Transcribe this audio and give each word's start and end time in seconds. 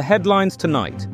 The 0.00 0.04
headlines 0.04 0.56
tonight 0.56 1.06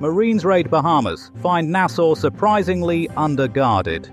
Marines 0.00 0.44
raid 0.44 0.68
Bahamas, 0.68 1.30
find 1.40 1.70
Nassau 1.70 2.16
surprisingly 2.16 3.06
underguarded. 3.10 4.10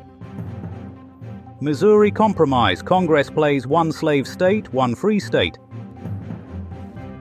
Missouri 1.60 2.12
Compromise, 2.12 2.84
Congress 2.84 3.32
plays 3.32 3.66
one 3.66 3.92
slave 3.92 4.28
state, 4.28 4.72
one 4.76 4.94
free 4.94 5.20
state. 5.20 5.58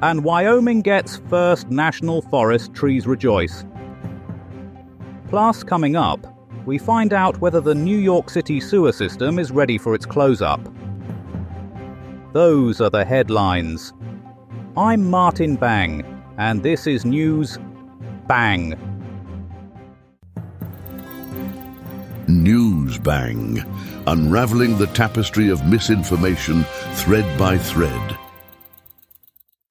And 0.03 0.25
Wyoming 0.25 0.83
gets 0.83 1.23
first 1.31 1.71
national 1.71 2.21
forest 2.21 2.75
trees 2.75 3.07
rejoice. 3.07 3.65
Plus, 5.31 5.65
coming 5.65 5.97
up, 5.97 6.21
we 6.67 6.77
find 6.77 7.15
out 7.15 7.41
whether 7.41 7.63
the 7.63 7.75
New 7.75 7.97
York 7.97 8.29
City 8.29 8.61
sewer 8.61 8.93
system 8.93 9.39
is 9.39 9.51
ready 9.51 9.79
for 9.79 9.95
its 9.95 10.05
close 10.05 10.43
up. 10.43 10.61
Those 12.35 12.83
are 12.83 12.91
the 12.91 13.07
headlines. 13.07 13.95
I'm 14.77 15.11
Martin 15.11 15.57
Bang, 15.57 16.05
and 16.37 16.63
this 16.63 16.87
is 16.87 17.05
News 17.05 17.59
Bang. 18.29 18.79
News 22.29 22.99
Bang, 22.99 23.65
unraveling 24.07 24.79
the 24.79 24.87
tapestry 24.89 25.49
of 25.49 25.67
misinformation 25.67 26.65
thread 26.93 27.39
by 27.39 27.59
thread. 27.59 28.19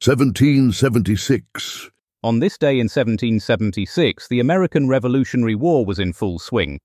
1776. 0.03 1.89
On 2.23 2.39
this 2.39 2.57
day 2.57 2.73
in 2.73 2.85
1776, 2.85 4.27
the 4.27 4.39
American 4.39 4.87
Revolutionary 4.89 5.55
War 5.55 5.85
was 5.85 5.99
in 5.99 6.11
full 6.11 6.39
swing. 6.39 6.79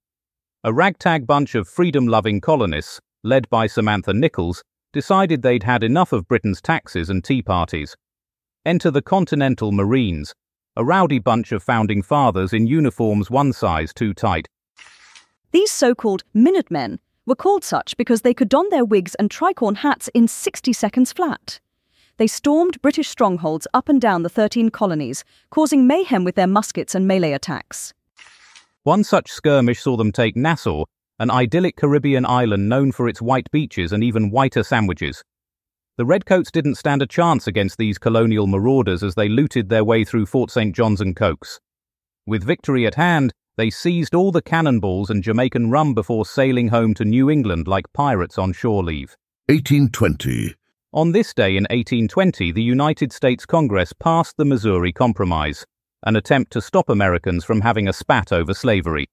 A 0.63 0.73
ragtag 0.73 1.27
bunch 1.27 1.55
of 1.55 1.67
freedom 1.67 2.07
loving 2.07 2.41
colonists, 2.41 3.01
led 3.25 3.49
by 3.49 3.67
Samantha 3.67 4.13
Nichols, 4.13 4.63
decided 4.93 5.43
they'd 5.43 5.63
had 5.63 5.83
enough 5.83 6.13
of 6.13 6.29
Britain's 6.29 6.61
taxes 6.61 7.09
and 7.11 7.25
tea 7.25 7.43
parties. 7.43 7.97
Enter 8.65 8.93
the 8.93 9.03
Continental 9.03 9.73
Marines, 9.73 10.37
a 10.77 10.85
rowdy 10.85 11.19
bunch 11.19 11.51
of 11.51 11.65
founding 11.65 12.01
fathers 12.01 12.53
in 12.53 12.69
uniforms 12.69 13.29
one 13.29 13.53
size 13.53 13.93
too 13.93 14.15
tight. 14.15 14.47
These 15.51 15.73
so 15.73 15.97
called 15.97 16.23
Minutemen 16.33 17.01
were 17.27 17.35
called 17.35 17.65
such 17.65 17.97
because 17.97 18.21
they 18.21 18.33
could 18.33 18.49
don 18.49 18.69
their 18.71 18.85
wigs 18.85 19.17
and 19.17 19.29
tricorn 19.29 19.79
hats 19.79 20.09
in 20.15 20.29
60 20.29 20.73
seconds 20.73 21.13
flat. 21.13 21.59
They 22.19 22.29
stormed 22.29 22.81
British 22.83 23.09
strongholds 23.09 23.67
up 23.75 23.89
and 23.89 24.01
down 24.01 24.23
the 24.23 24.29
13 24.29 24.71
colonies, 24.71 25.25
causing 25.51 25.89
mayhem 25.89 26.23
with 26.23 26.37
their 26.37 26.47
muskets 26.47 26.95
and 26.95 27.09
melee 27.09 27.33
attacks. 27.33 27.93
One 28.85 29.03
such 29.03 29.33
skirmish 29.33 29.81
saw 29.81 29.97
them 29.97 30.13
take 30.13 30.37
Nassau, 30.37 30.85
an 31.19 31.33
idyllic 31.33 31.75
Caribbean 31.75 32.25
island 32.25 32.69
known 32.69 32.93
for 32.93 33.09
its 33.09 33.21
white 33.21 33.51
beaches 33.51 33.91
and 33.91 34.05
even 34.05 34.31
whiter 34.31 34.63
sandwiches. 34.63 35.25
The 35.99 36.07
Redcoats 36.07 36.51
didn't 36.51 36.77
stand 36.77 37.03
a 37.03 37.07
chance 37.07 37.47
against 37.47 37.77
these 37.77 37.99
colonial 37.99 38.47
marauders 38.47 39.03
as 39.03 39.15
they 39.15 39.29
looted 39.29 39.69
their 39.69 39.85
way 39.85 40.05
through 40.05 40.25
Fort 40.25 40.51
St. 40.51 40.75
John's 40.75 41.03
and 41.03 41.15
Cokes. 41.15 41.61
With 42.27 42.45
victory 42.45 42.87
at 42.87 42.95
hand, 42.95 43.35
they 43.59 43.69
seized 43.69 44.15
all 44.15 44.33
the 44.33 44.41
cannonballs 44.41 45.11
and 45.11 45.23
Jamaican 45.23 45.71
rum 45.71 45.93
before 45.93 46.25
sailing 46.25 46.69
home 46.69 46.95
to 46.95 47.05
New 47.05 47.29
England 47.29 47.69
like 47.69 47.93
pirates 47.93 48.39
on 48.39 48.55
shore 48.55 48.83
leave. 48.83 49.15
1820. 49.51 50.55
On 50.95 51.13
this 51.13 51.35
day 51.35 51.59
in 51.59 51.65
1820, 51.65 52.53
the 52.53 52.63
United 52.63 53.13
States 53.13 53.45
Congress 53.45 53.93
passed 53.93 54.39
the 54.39 54.47
Missouri 54.47 54.95
Compromise, 54.95 55.67
an 56.05 56.17
attempt 56.17 56.53
to 56.53 56.63
stop 56.63 56.89
Americans 56.89 57.45
from 57.45 57.61
having 57.61 57.87
a 57.87 57.93
spat 57.93 58.33
over 58.33 58.55
slavery. 58.55 59.07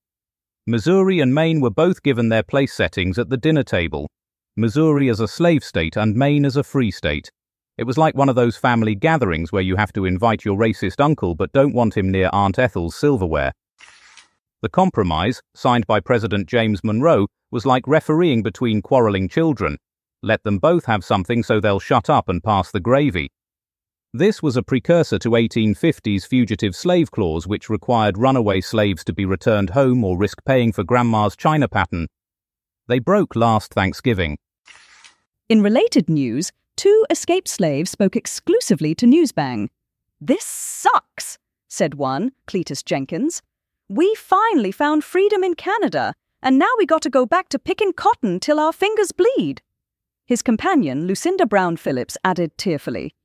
Missouri 0.66 1.20
and 1.20 1.36
Maine 1.36 1.60
were 1.60 1.70
both 1.70 2.04
given 2.04 2.30
their 2.30 2.44
place 2.44 2.74
settings 2.74 3.20
at 3.20 3.30
the 3.30 3.38
dinner 3.38 3.64
table, 3.64 4.08
Missouri 4.60 5.10
as 5.10 5.20
a 5.20 5.28
slave 5.28 5.64
state 5.64 5.96
and 5.96 6.16
Maine 6.16 6.46
as 6.46 6.56
a 6.56 6.64
free 6.64 6.92
state. 6.92 7.32
It 7.78 7.86
was 7.86 7.98
like 7.98 8.16
one 8.16 8.30
of 8.30 8.36
those 8.36 8.58
family 8.58 8.94
gatherings 8.94 9.52
where 9.52 9.62
you 9.62 9.78
have 9.78 9.94
to 9.94 10.06
invite 10.06 10.44
your 10.44 10.58
racist 10.58 11.00
uncle 11.00 11.34
but 11.34 11.54
don't 11.54 11.74
want 11.74 11.96
him 11.96 12.12
near 12.12 12.30
Aunt 12.34 12.60
Ethel's 12.60 12.96
silverware. 12.96 13.54
The 14.62 14.70
compromise, 14.70 15.42
signed 15.56 15.88
by 15.88 16.02
President 16.02 16.48
James 16.48 16.84
Monroe, 16.84 17.28
was 17.52 17.66
like 17.66 17.88
refereeing 17.88 18.44
between 18.44 18.82
quarreling 18.82 19.30
children. 19.30 19.78
Let 20.22 20.44
them 20.44 20.58
both 20.58 20.86
have 20.86 21.06
something 21.06 21.42
so 21.44 21.62
they'll 21.62 21.80
shut 21.80 22.10
up 22.10 22.28
and 22.28 22.44
pass 22.44 22.70
the 22.70 22.82
gravy. 22.82 23.32
This 24.14 24.44
was 24.44 24.58
a 24.58 24.64
precursor 24.64 25.20
to 25.20 25.30
1850's 25.30 26.26
Fugitive 26.26 26.76
Slave 26.76 27.12
Clause, 27.12 27.48
which 27.48 27.70
required 27.70 28.18
runaway 28.18 28.60
slaves 28.60 29.04
to 29.06 29.14
be 29.14 29.24
returned 29.24 29.70
home 29.70 30.04
or 30.04 30.18
risk 30.18 30.44
paying 30.46 30.74
for 30.74 30.84
Grandma's 30.84 31.38
china 31.38 31.70
pattern. 31.70 32.08
They 32.88 33.00
broke 33.00 33.36
last 33.36 33.74
Thanksgiving. 33.74 34.38
In 35.50 35.64
related 35.64 36.12
news, 36.12 36.52
two 36.76 37.08
escaped 37.10 37.48
slaves 37.48 37.90
spoke 37.90 38.16
exclusively 38.16 38.94
to 38.94 39.08
Newsbang. 39.08 39.70
This 40.22 40.46
sucks, 40.46 41.40
said 41.68 41.96
one, 41.96 42.34
Cletus 42.46 42.86
Jenkins. 42.86 43.42
We 43.88 44.14
finally 44.14 44.72
found 44.72 45.04
freedom 45.04 45.44
in 45.44 45.56
Canada, 45.56 46.14
and 46.44 46.60
now 46.60 46.70
we 46.78 46.86
got 46.86 47.02
to 47.02 47.10
go 47.10 47.26
back 47.26 47.50
to 47.50 47.58
picking 47.58 47.94
cotton 47.94 48.40
till 48.40 48.60
our 48.60 48.72
fingers 48.72 49.12
bleed. 49.12 49.64
His 50.24 50.44
companion, 50.44 51.08
Lucinda 51.08 51.48
Brown 51.48 51.78
Phillips, 51.78 52.16
added 52.24 52.56
tearfully, 52.56 53.16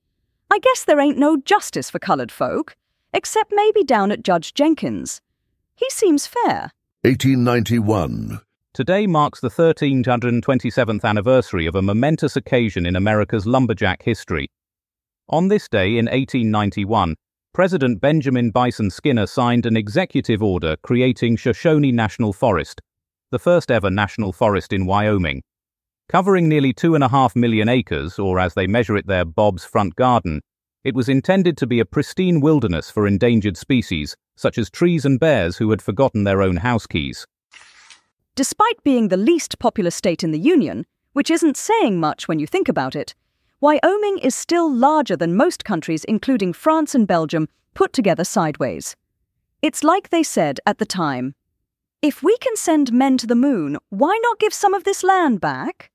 I 0.51 0.61
guess 0.61 0.83
there 0.83 1.01
ain't 1.01 1.19
no 1.19 1.37
justice 1.37 1.91
for 1.91 1.99
coloured 1.99 2.33
folk, 2.33 2.75
except 3.12 3.53
maybe 3.55 3.85
down 3.85 4.11
at 4.11 4.23
Judge 4.23 4.55
Jenkins. 4.55 5.21
He 5.77 5.91
seems 5.91 6.27
fair. 6.27 6.71
1891. 7.03 8.41
Today 8.75 9.07
marks 9.07 9.39
the 9.39 9.51
1327th 9.51 11.05
anniversary 11.05 11.67
of 11.67 11.77
a 11.77 11.83
momentous 11.83 12.35
occasion 12.35 12.87
in 12.87 12.97
America's 12.97 13.47
lumberjack 13.47 14.03
history. 14.03 14.51
On 15.29 15.47
this 15.47 15.69
day 15.69 15.91
in 15.91 16.07
1891, 16.07 17.15
President 17.53 18.01
Benjamin 18.01 18.51
Bison 18.51 18.91
Skinner 18.91 19.29
signed 19.29 19.65
an 19.65 19.77
executive 19.77 20.43
order 20.43 20.75
creating 20.83 21.37
Shoshone 21.37 21.93
National 21.93 22.33
Forest, 22.33 22.81
the 23.31 23.39
first 23.39 23.71
ever 23.71 23.91
national 23.91 24.33
forest 24.33 24.73
in 24.73 24.87
Wyoming. 24.87 25.45
Covering 26.09 26.49
nearly 26.49 26.73
two 26.73 26.97
and 26.97 27.05
a 27.05 27.09
half 27.09 27.37
million 27.37 27.69
acres, 27.69 28.19
or 28.19 28.41
as 28.41 28.55
they 28.55 28.67
measure 28.67 28.97
it 28.97 29.06
there, 29.06 29.25
Bob's 29.25 29.65
front 29.65 29.95
garden, 29.95 30.41
it 30.83 30.97
was 30.97 31.09
intended 31.09 31.56
to 31.59 31.69
be 31.69 31.79
a 31.79 31.85
pristine 31.85 32.41
wilderness 32.41 32.91
for 32.91 33.06
endangered 33.06 33.56
species, 33.56 34.17
such 34.37 34.59
as 34.59 34.69
trees 34.69 35.05
and 35.05 35.21
bears 35.21 35.59
who 35.59 35.71
had 35.71 35.81
forgotten 35.81 36.25
their 36.25 36.43
own 36.43 36.56
house 36.56 36.89
keys. 36.89 37.25
Despite 38.37 38.83
being 38.83 39.09
the 39.09 39.17
least 39.17 39.61
populous 39.61 39.95
state 39.95 40.25
in 40.25 40.33
the 40.33 40.41
Union, 40.41 40.87
which 41.12 41.31
isn't 41.31 41.56
saying 41.56 42.00
much 42.00 42.27
when 42.27 42.41
you 42.41 42.49
think 42.49 42.69
about 42.69 42.97
it, 42.97 43.15
Wyoming 43.61 44.19
is 44.19 44.34
still 44.34 44.69
larger 44.69 45.17
than 45.17 45.37
most 45.37 45.65
countries, 45.65 46.03
including 46.05 46.53
France 46.53 46.97
and 46.97 47.06
Belgium, 47.06 47.49
put 47.75 47.93
together 47.93 48.25
sideways. 48.25 48.97
It's 49.62 49.84
like 49.84 50.11
they 50.11 50.25
said 50.25 50.59
at 50.67 50.78
the 50.78 50.84
time 50.84 51.37
if 52.03 52.25
we 52.25 52.37
can 52.39 52.56
send 52.56 52.93
men 52.93 53.17
to 53.19 53.27
the 53.27 53.37
moon, 53.37 53.78
why 53.89 54.19
not 54.25 54.41
give 54.41 54.53
some 54.53 54.75
of 54.75 54.83
this 54.83 55.05
land 55.05 55.41
back? 55.41 55.91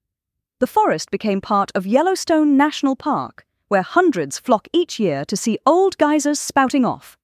The 0.60 0.66
forest 0.66 1.12
became 1.12 1.42
part 1.42 1.72
of 1.76 1.86
Yellowstone 1.86 2.56
National 2.56 2.96
Park, 2.96 3.46
where 3.68 3.84
hundreds 3.84 4.40
flock 4.40 4.68
each 4.74 4.98
year 4.98 5.26
to 5.26 5.38
see 5.38 5.60
old 5.66 5.98
geysers 5.98 6.40
spouting 6.40 6.86
off. 6.86 7.18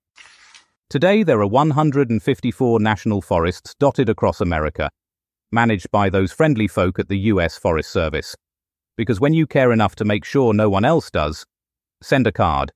Today, 0.89 1.23
there 1.23 1.41
are 1.41 1.47
154 1.47 2.79
national 2.79 3.21
forests 3.21 3.73
dotted 3.79 4.07
across 4.07 4.39
America, 4.39 4.91
managed 5.55 5.89
by 5.89 6.09
those 6.09 6.31
friendly 6.31 6.67
folk 6.67 6.99
at 6.99 7.07
the 7.07 7.17
US 7.31 7.57
Forest 7.57 7.89
Service. 7.89 8.35
Because 8.97 9.19
when 9.19 9.33
you 9.33 9.47
care 9.47 9.71
enough 9.71 9.95
to 9.95 10.05
make 10.05 10.25
sure 10.25 10.53
no 10.53 10.69
one 10.69 10.85
else 10.85 11.09
does, 11.09 11.45
send 12.03 12.27
a 12.27 12.31
card. 12.31 12.71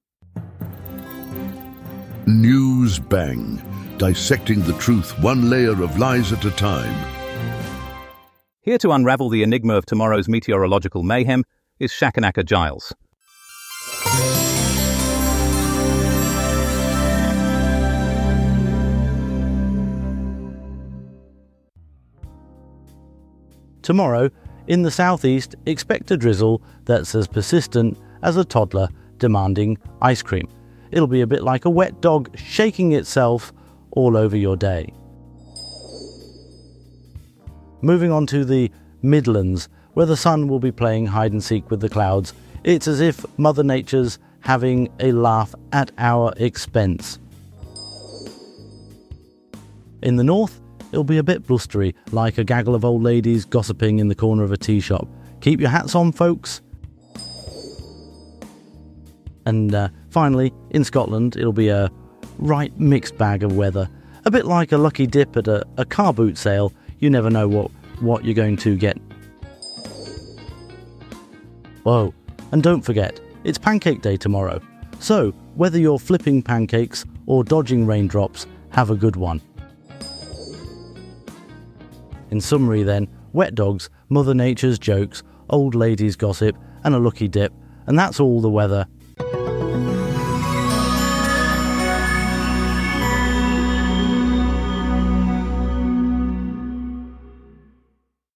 News 2.26 2.98
Bang, 2.98 3.62
dissecting 3.98 4.62
the 4.62 4.78
truth 4.80 5.12
one 5.20 5.50
layer 5.50 5.84
of 5.84 6.00
lies 6.00 6.32
at 6.32 6.46
a 6.46 6.52
time. 6.52 6.96
Here 8.62 8.78
to 8.80 8.92
unravel 8.92 9.30
the 9.30 9.44
enigma 9.44 9.76
of 9.76 9.86
tomorrow's 9.86 10.30
meteorological 10.30 11.04
mayhem 11.04 11.44
is 11.80 11.92
Shakanaka 11.92 12.46
Giles. 12.46 12.94
Tomorrow, 23.90 24.30
in 24.68 24.84
the 24.84 24.92
southeast, 24.92 25.56
expect 25.66 26.12
a 26.12 26.16
drizzle 26.16 26.62
that's 26.86 27.16
as 27.16 27.26
persistent 27.26 27.98
as 28.22 28.38
a 28.38 28.46
toddler 28.46 28.88
demanding 29.18 29.80
ice 30.00 30.22
cream. 30.22 30.48
It'll 30.92 31.08
be 31.08 31.22
a 31.22 31.26
bit 31.26 31.42
like 31.42 31.66
a 31.66 31.72
wet 31.72 32.00
dog 32.00 32.30
shaking 32.38 32.92
itself 32.92 33.52
all 33.90 34.16
over 34.16 34.38
your 34.38 34.56
day. 34.56 34.94
Moving 37.82 38.12
on 38.12 38.28
to 38.28 38.46
the 38.46 38.70
Midlands, 39.02 39.70
where 39.96 40.06
the 40.06 40.16
sun 40.16 40.48
will 40.48 40.60
be 40.60 40.72
playing 40.72 41.08
hide 41.08 41.32
and 41.32 41.44
seek 41.44 41.72
with 41.72 41.80
the 41.80 41.90
clouds, 41.90 42.36
it's 42.64 42.88
as 42.88 43.02
if 43.02 43.26
Mother 43.40 43.64
Nature's 43.64 44.20
having 44.42 44.90
a 45.00 45.14
laugh 45.14 45.56
at 45.74 45.92
our 45.98 46.32
expense. 46.38 47.18
In 50.04 50.16
the 50.16 50.24
north, 50.24 50.62
it'll 50.92 51.04
be 51.04 51.18
a 51.18 51.24
bit 51.24 51.46
blustery, 51.48 51.96
like 52.12 52.38
a 52.38 52.44
gaggle 52.44 52.76
of 52.76 52.86
old 52.86 53.04
ladies 53.04 53.46
gossiping 53.46 54.00
in 54.00 54.08
the 54.08 54.16
corner 54.16 54.44
of 54.44 54.52
a 54.52 54.58
tea 54.58 54.80
shop. 54.80 55.08
Keep 55.42 55.60
your 55.60 55.70
hats 55.70 55.96
on, 55.96 56.12
folks. 56.12 56.62
And 59.46 59.74
uh, 59.74 59.90
Finally, 60.10 60.52
in 60.72 60.84
Scotland, 60.84 61.36
it'll 61.38 61.54
be 61.54 61.70
a 61.70 61.92
right 62.40 62.78
mixed 62.80 63.18
bag 63.18 63.44
of 63.44 63.56
weather. 63.56 63.90
A 64.26 64.32
bit 64.32 64.46
like 64.46 64.72
a 64.72 64.78
lucky 64.78 65.06
dip 65.06 65.38
at 65.38 65.48
a, 65.48 65.66
a 65.78 65.86
car 65.86 66.14
boot 66.14 66.38
sale, 66.38 66.74
you 67.00 67.10
never 67.10 67.30
know 67.30 67.48
what, 67.48 67.72
what 68.00 68.26
you're 68.26 68.34
going 68.34 68.58
to 68.58 68.76
get. 68.76 68.98
Whoa, 71.84 72.14
and 72.52 72.62
don't 72.62 72.82
forget, 72.82 73.20
it's 73.44 73.58
Pancake 73.58 74.02
Day 74.02 74.18
tomorrow. 74.18 74.62
So, 75.00 75.32
whether 75.56 75.80
you're 75.80 76.00
flipping 76.00 76.42
pancakes 76.42 77.06
or 77.26 77.44
dodging 77.44 77.86
raindrops, 77.86 78.48
have 78.72 78.90
a 78.90 78.96
good 78.96 79.16
one. 79.16 79.42
In 82.32 82.42
summary, 82.42 82.84
then, 82.84 83.08
wet 83.34 83.56
dogs, 83.56 83.90
Mother 84.10 84.34
Nature's 84.34 84.80
jokes, 84.80 85.24
old 85.50 85.76
ladies' 85.76 86.16
gossip, 86.16 86.56
and 86.84 86.96
a 86.96 87.00
lucky 87.00 87.28
dip, 87.28 87.54
and 87.88 87.98
that's 87.98 88.20
all 88.20 88.42
the 88.42 88.50
weather 88.50 88.88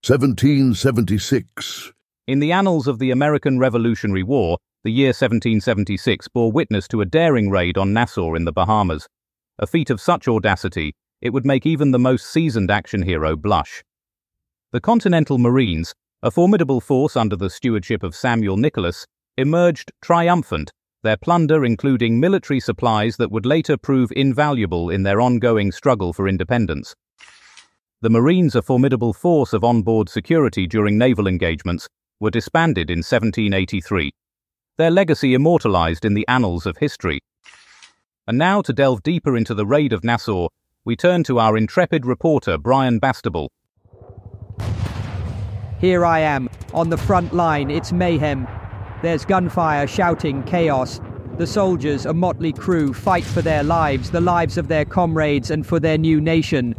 1776. 0.05 1.93
In 2.27 2.39
the 2.39 2.51
annals 2.51 2.87
of 2.87 2.99
the 2.99 3.11
American 3.11 3.57
Revolutionary 3.57 4.21
War, 4.21 4.57
the 4.83 4.91
year 4.91 5.07
1776 5.07 6.27
bore 6.27 6.51
witness 6.51 6.89
to 6.89 6.99
a 6.99 7.05
daring 7.05 7.49
raid 7.49 7.77
on 7.77 7.93
Nassau 7.93 8.33
in 8.33 8.43
the 8.43 8.51
Bahamas. 8.51 9.07
A 9.59 9.65
feat 9.65 9.89
of 9.89 10.01
such 10.01 10.27
audacity, 10.27 10.93
it 11.23 11.31
would 11.31 11.45
make 11.45 11.65
even 11.65 11.91
the 11.91 11.97
most 11.99 12.25
seasoned 12.25 12.69
action 12.69 13.01
hero 13.01 13.37
blush. 13.37 13.81
The 14.73 14.81
Continental 14.81 15.37
Marines, 15.37 15.95
a 16.21 16.29
formidable 16.29 16.81
force 16.81 17.15
under 17.15 17.37
the 17.37 17.49
stewardship 17.49 18.03
of 18.03 18.13
Samuel 18.13 18.57
Nicholas, 18.57 19.07
emerged 19.37 19.93
triumphant, 20.01 20.73
their 21.01 21.15
plunder 21.15 21.63
including 21.63 22.19
military 22.19 22.59
supplies 22.59 23.15
that 23.17 23.31
would 23.31 23.45
later 23.45 23.77
prove 23.77 24.11
invaluable 24.13 24.89
in 24.89 25.03
their 25.03 25.21
ongoing 25.21 25.71
struggle 25.71 26.11
for 26.11 26.27
independence. 26.27 26.93
The 28.01 28.09
Marines, 28.09 28.53
a 28.53 28.61
formidable 28.61 29.13
force 29.13 29.53
of 29.53 29.63
onboard 29.63 30.09
security 30.09 30.67
during 30.67 30.97
naval 30.97 31.25
engagements, 31.25 31.87
were 32.19 32.31
disbanded 32.31 32.89
in 32.89 32.97
1783. 32.97 34.11
Their 34.77 34.91
legacy 34.91 35.33
immortalized 35.33 36.03
in 36.03 36.15
the 36.15 36.27
annals 36.27 36.65
of 36.65 36.75
history. 36.77 37.21
And 38.27 38.37
now, 38.37 38.61
to 38.61 38.73
delve 38.73 39.03
deeper 39.03 39.37
into 39.37 39.53
the 39.53 39.65
raid 39.65 39.93
of 39.93 40.03
Nassau, 40.03 40.49
we 40.85 40.95
turn 40.95 41.23
to 41.23 41.39
our 41.39 41.57
intrepid 41.57 42.05
reporter, 42.05 42.57
Brian 42.57 42.99
Bastable. 42.99 43.49
Here 45.79 46.05
I 46.05 46.19
am, 46.19 46.49
on 46.73 46.89
the 46.89 46.97
front 46.97 47.33
line, 47.33 47.71
it's 47.71 47.91
mayhem. 47.91 48.47
There's 49.01 49.25
gunfire, 49.25 49.87
shouting, 49.87 50.43
chaos. 50.43 50.99
The 51.37 51.47
soldiers, 51.47 52.05
a 52.05 52.13
motley 52.13 52.53
crew, 52.53 52.93
fight 52.93 53.23
for 53.23 53.41
their 53.41 53.63
lives, 53.63 54.11
the 54.11 54.21
lives 54.21 54.57
of 54.57 54.67
their 54.67 54.85
comrades, 54.85 55.51
and 55.51 55.65
for 55.65 55.79
their 55.79 55.97
new 55.97 56.21
nation. 56.21 56.75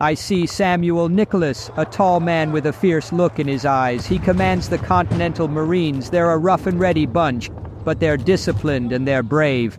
I 0.00 0.14
see 0.14 0.46
Samuel 0.46 1.08
Nicholas, 1.08 1.72
a 1.76 1.84
tall 1.84 2.20
man 2.20 2.52
with 2.52 2.66
a 2.66 2.72
fierce 2.72 3.12
look 3.12 3.40
in 3.40 3.48
his 3.48 3.64
eyes. 3.64 4.06
He 4.06 4.20
commands 4.20 4.68
the 4.68 4.78
Continental 4.78 5.48
Marines. 5.48 6.10
They're 6.10 6.30
a 6.30 6.38
rough 6.38 6.66
and 6.66 6.78
ready 6.78 7.04
bunch, 7.04 7.50
but 7.84 7.98
they're 7.98 8.16
disciplined 8.16 8.92
and 8.92 9.08
they're 9.08 9.24
brave. 9.24 9.76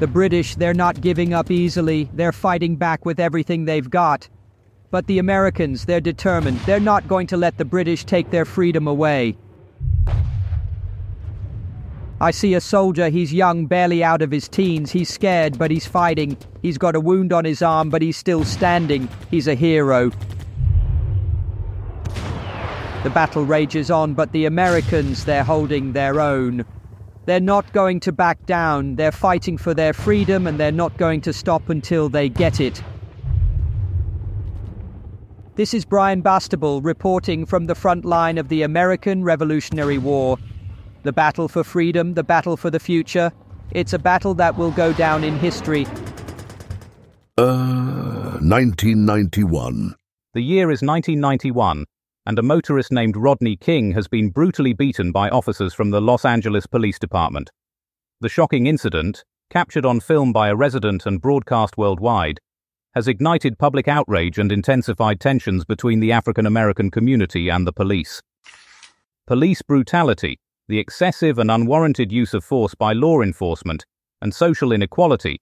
The 0.00 0.06
British, 0.06 0.54
they're 0.54 0.72
not 0.72 1.02
giving 1.02 1.34
up 1.34 1.50
easily. 1.50 2.08
They're 2.14 2.32
fighting 2.32 2.76
back 2.76 3.04
with 3.04 3.20
everything 3.20 3.66
they've 3.66 3.88
got. 3.88 4.30
But 4.90 5.06
the 5.06 5.18
Americans, 5.18 5.84
they're 5.84 6.00
determined. 6.00 6.58
They're 6.60 6.80
not 6.80 7.06
going 7.06 7.26
to 7.26 7.36
let 7.36 7.58
the 7.58 7.66
British 7.66 8.04
take 8.04 8.30
their 8.30 8.46
freedom 8.46 8.86
away. 8.86 9.36
I 12.18 12.30
see 12.30 12.54
a 12.54 12.62
soldier, 12.62 13.10
he's 13.10 13.30
young, 13.32 13.66
barely 13.66 14.02
out 14.02 14.22
of 14.22 14.30
his 14.30 14.48
teens. 14.48 14.90
He's 14.90 15.10
scared, 15.10 15.58
but 15.58 15.70
he's 15.70 15.86
fighting. 15.86 16.38
He's 16.62 16.78
got 16.78 16.96
a 16.96 17.00
wound 17.00 17.34
on 17.34 17.44
his 17.44 17.60
arm, 17.60 17.90
but 17.90 18.00
he's 18.00 18.16
still 18.16 18.44
standing. 18.44 19.06
He's 19.30 19.48
a 19.48 19.54
hero. 19.54 20.10
The 23.02 23.10
battle 23.10 23.44
rages 23.44 23.90
on, 23.90 24.14
but 24.14 24.32
the 24.32 24.46
Americans, 24.46 25.26
they're 25.26 25.44
holding 25.44 25.92
their 25.92 26.20
own. 26.20 26.64
They're 27.30 27.38
not 27.38 27.72
going 27.72 28.00
to 28.00 28.10
back 28.10 28.44
down. 28.44 28.96
They're 28.96 29.12
fighting 29.12 29.56
for 29.56 29.72
their 29.72 29.92
freedom, 29.92 30.48
and 30.48 30.58
they're 30.58 30.72
not 30.72 30.96
going 30.96 31.20
to 31.20 31.32
stop 31.32 31.68
until 31.68 32.08
they 32.08 32.28
get 32.28 32.60
it. 32.60 32.82
This 35.54 35.72
is 35.72 35.84
Brian 35.84 36.24
Bastable 36.24 36.84
reporting 36.84 37.46
from 37.46 37.66
the 37.66 37.76
front 37.76 38.04
line 38.04 38.36
of 38.36 38.48
the 38.48 38.62
American 38.62 39.22
Revolutionary 39.22 39.96
War. 39.96 40.38
The 41.04 41.12
battle 41.12 41.46
for 41.46 41.62
freedom, 41.62 42.14
the 42.14 42.24
battle 42.24 42.56
for 42.56 42.68
the 42.68 42.80
future. 42.80 43.30
It's 43.70 43.92
a 43.92 43.98
battle 44.00 44.34
that 44.34 44.58
will 44.58 44.72
go 44.72 44.92
down 44.92 45.22
in 45.22 45.38
history. 45.38 45.86
Uh, 47.38 48.40
1991. 48.42 49.94
The 50.34 50.42
year 50.42 50.72
is 50.72 50.82
1991, 50.82 51.84
and 52.30 52.38
a 52.38 52.42
motorist 52.44 52.92
named 52.92 53.16
Rodney 53.16 53.56
King 53.56 53.90
has 53.90 54.06
been 54.06 54.30
brutally 54.30 54.72
beaten 54.72 55.10
by 55.10 55.28
officers 55.30 55.74
from 55.74 55.90
the 55.90 56.00
Los 56.00 56.24
Angeles 56.24 56.64
Police 56.64 56.96
Department. 56.96 57.50
The 58.20 58.28
shocking 58.28 58.68
incident, 58.68 59.24
captured 59.50 59.84
on 59.84 59.98
film 59.98 60.32
by 60.32 60.48
a 60.48 60.54
resident 60.54 61.06
and 61.06 61.20
broadcast 61.20 61.76
worldwide, 61.76 62.38
has 62.94 63.08
ignited 63.08 63.58
public 63.58 63.88
outrage 63.88 64.38
and 64.38 64.52
intensified 64.52 65.18
tensions 65.18 65.64
between 65.64 65.98
the 65.98 66.12
African 66.12 66.46
American 66.46 66.88
community 66.88 67.48
and 67.48 67.66
the 67.66 67.72
police. 67.72 68.22
Police 69.26 69.62
brutality, 69.62 70.38
the 70.68 70.78
excessive 70.78 71.36
and 71.40 71.50
unwarranted 71.50 72.12
use 72.12 72.32
of 72.32 72.44
force 72.44 72.76
by 72.76 72.92
law 72.92 73.22
enforcement, 73.22 73.84
and 74.22 74.32
social 74.32 74.70
inequality, 74.70 75.40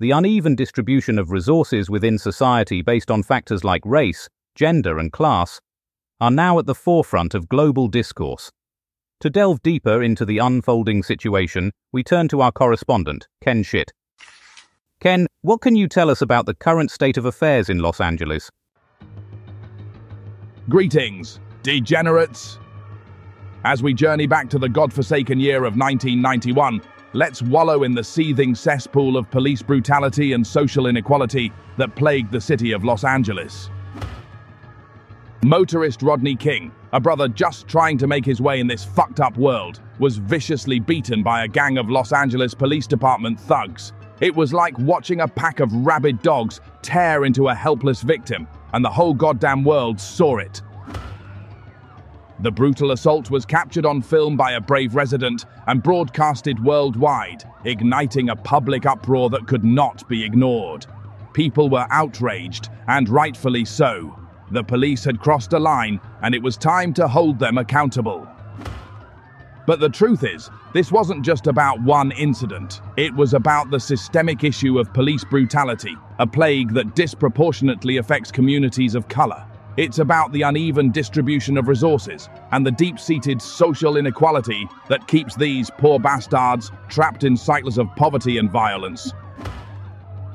the 0.00 0.12
uneven 0.12 0.54
distribution 0.54 1.18
of 1.18 1.32
resources 1.32 1.90
within 1.90 2.16
society 2.16 2.80
based 2.80 3.10
on 3.10 3.22
factors 3.22 3.62
like 3.62 3.82
race, 3.84 4.26
gender, 4.54 4.98
and 4.98 5.12
class, 5.12 5.60
are 6.20 6.30
now 6.30 6.58
at 6.58 6.66
the 6.66 6.74
forefront 6.74 7.34
of 7.34 7.48
global 7.48 7.88
discourse. 7.88 8.50
To 9.20 9.30
delve 9.30 9.62
deeper 9.62 10.02
into 10.02 10.24
the 10.24 10.38
unfolding 10.38 11.02
situation, 11.02 11.72
we 11.92 12.02
turn 12.02 12.28
to 12.28 12.40
our 12.40 12.52
correspondent, 12.52 13.26
Ken 13.42 13.62
Schitt. 13.62 13.90
Ken, 15.00 15.26
what 15.42 15.60
can 15.60 15.76
you 15.76 15.88
tell 15.88 16.10
us 16.10 16.22
about 16.22 16.46
the 16.46 16.54
current 16.54 16.90
state 16.90 17.16
of 17.16 17.24
affairs 17.24 17.68
in 17.68 17.78
Los 17.78 18.00
Angeles? 18.00 18.50
Greetings, 20.68 21.40
degenerates. 21.62 22.58
As 23.64 23.82
we 23.82 23.94
journey 23.94 24.26
back 24.26 24.48
to 24.50 24.58
the 24.58 24.68
godforsaken 24.68 25.40
year 25.40 25.64
of 25.64 25.76
1991, 25.76 26.80
let's 27.12 27.42
wallow 27.42 27.82
in 27.82 27.94
the 27.94 28.04
seething 28.04 28.54
cesspool 28.54 29.16
of 29.16 29.30
police 29.30 29.62
brutality 29.62 30.32
and 30.32 30.46
social 30.46 30.86
inequality 30.86 31.52
that 31.76 31.96
plagued 31.96 32.30
the 32.30 32.40
city 32.40 32.72
of 32.72 32.84
Los 32.84 33.04
Angeles. 33.04 33.70
Motorist 35.44 36.00
Rodney 36.00 36.36
King, 36.36 36.72
a 36.94 36.98
brother 36.98 37.28
just 37.28 37.68
trying 37.68 37.98
to 37.98 38.06
make 38.06 38.24
his 38.24 38.40
way 38.40 38.60
in 38.60 38.66
this 38.66 38.82
fucked 38.82 39.20
up 39.20 39.36
world, 39.36 39.78
was 39.98 40.16
viciously 40.16 40.80
beaten 40.80 41.22
by 41.22 41.44
a 41.44 41.48
gang 41.48 41.76
of 41.76 41.90
Los 41.90 42.14
Angeles 42.14 42.54
Police 42.54 42.86
Department 42.86 43.38
thugs. 43.38 43.92
It 44.22 44.34
was 44.34 44.54
like 44.54 44.78
watching 44.78 45.20
a 45.20 45.28
pack 45.28 45.60
of 45.60 45.70
rabid 45.70 46.22
dogs 46.22 46.62
tear 46.80 47.26
into 47.26 47.48
a 47.48 47.54
helpless 47.54 48.00
victim, 48.00 48.48
and 48.72 48.82
the 48.82 48.88
whole 48.88 49.12
goddamn 49.12 49.64
world 49.64 50.00
saw 50.00 50.38
it. 50.38 50.62
The 52.40 52.50
brutal 52.50 52.92
assault 52.92 53.30
was 53.30 53.44
captured 53.44 53.84
on 53.84 54.00
film 54.00 54.38
by 54.38 54.52
a 54.52 54.62
brave 54.62 54.94
resident 54.94 55.44
and 55.66 55.82
broadcasted 55.82 56.64
worldwide, 56.64 57.44
igniting 57.66 58.30
a 58.30 58.36
public 58.36 58.86
uproar 58.86 59.28
that 59.28 59.46
could 59.46 59.62
not 59.62 60.08
be 60.08 60.24
ignored. 60.24 60.86
People 61.34 61.68
were 61.68 61.86
outraged, 61.90 62.70
and 62.88 63.10
rightfully 63.10 63.66
so. 63.66 64.18
The 64.50 64.62
police 64.62 65.04
had 65.04 65.20
crossed 65.20 65.52
a 65.52 65.58
line, 65.58 66.00
and 66.22 66.34
it 66.34 66.42
was 66.42 66.56
time 66.56 66.92
to 66.94 67.08
hold 67.08 67.38
them 67.38 67.58
accountable. 67.58 68.28
But 69.66 69.80
the 69.80 69.88
truth 69.88 70.24
is, 70.24 70.50
this 70.74 70.92
wasn't 70.92 71.24
just 71.24 71.46
about 71.46 71.80
one 71.80 72.12
incident. 72.12 72.82
It 72.96 73.14
was 73.14 73.32
about 73.32 73.70
the 73.70 73.80
systemic 73.80 74.44
issue 74.44 74.78
of 74.78 74.92
police 74.92 75.24
brutality, 75.24 75.96
a 76.18 76.26
plague 76.26 76.74
that 76.74 76.94
disproportionately 76.94 77.96
affects 77.96 78.30
communities 78.30 78.94
of 78.94 79.08
color. 79.08 79.42
It's 79.76 79.98
about 79.98 80.30
the 80.32 80.42
uneven 80.42 80.90
distribution 80.90 81.56
of 81.56 81.66
resources 81.66 82.28
and 82.52 82.64
the 82.64 82.70
deep 82.70 82.98
seated 83.00 83.42
social 83.42 83.96
inequality 83.96 84.68
that 84.88 85.08
keeps 85.08 85.34
these 85.34 85.70
poor 85.78 85.98
bastards 85.98 86.70
trapped 86.88 87.24
in 87.24 87.36
cycles 87.36 87.78
of 87.78 87.88
poverty 87.96 88.38
and 88.38 88.50
violence. 88.50 89.12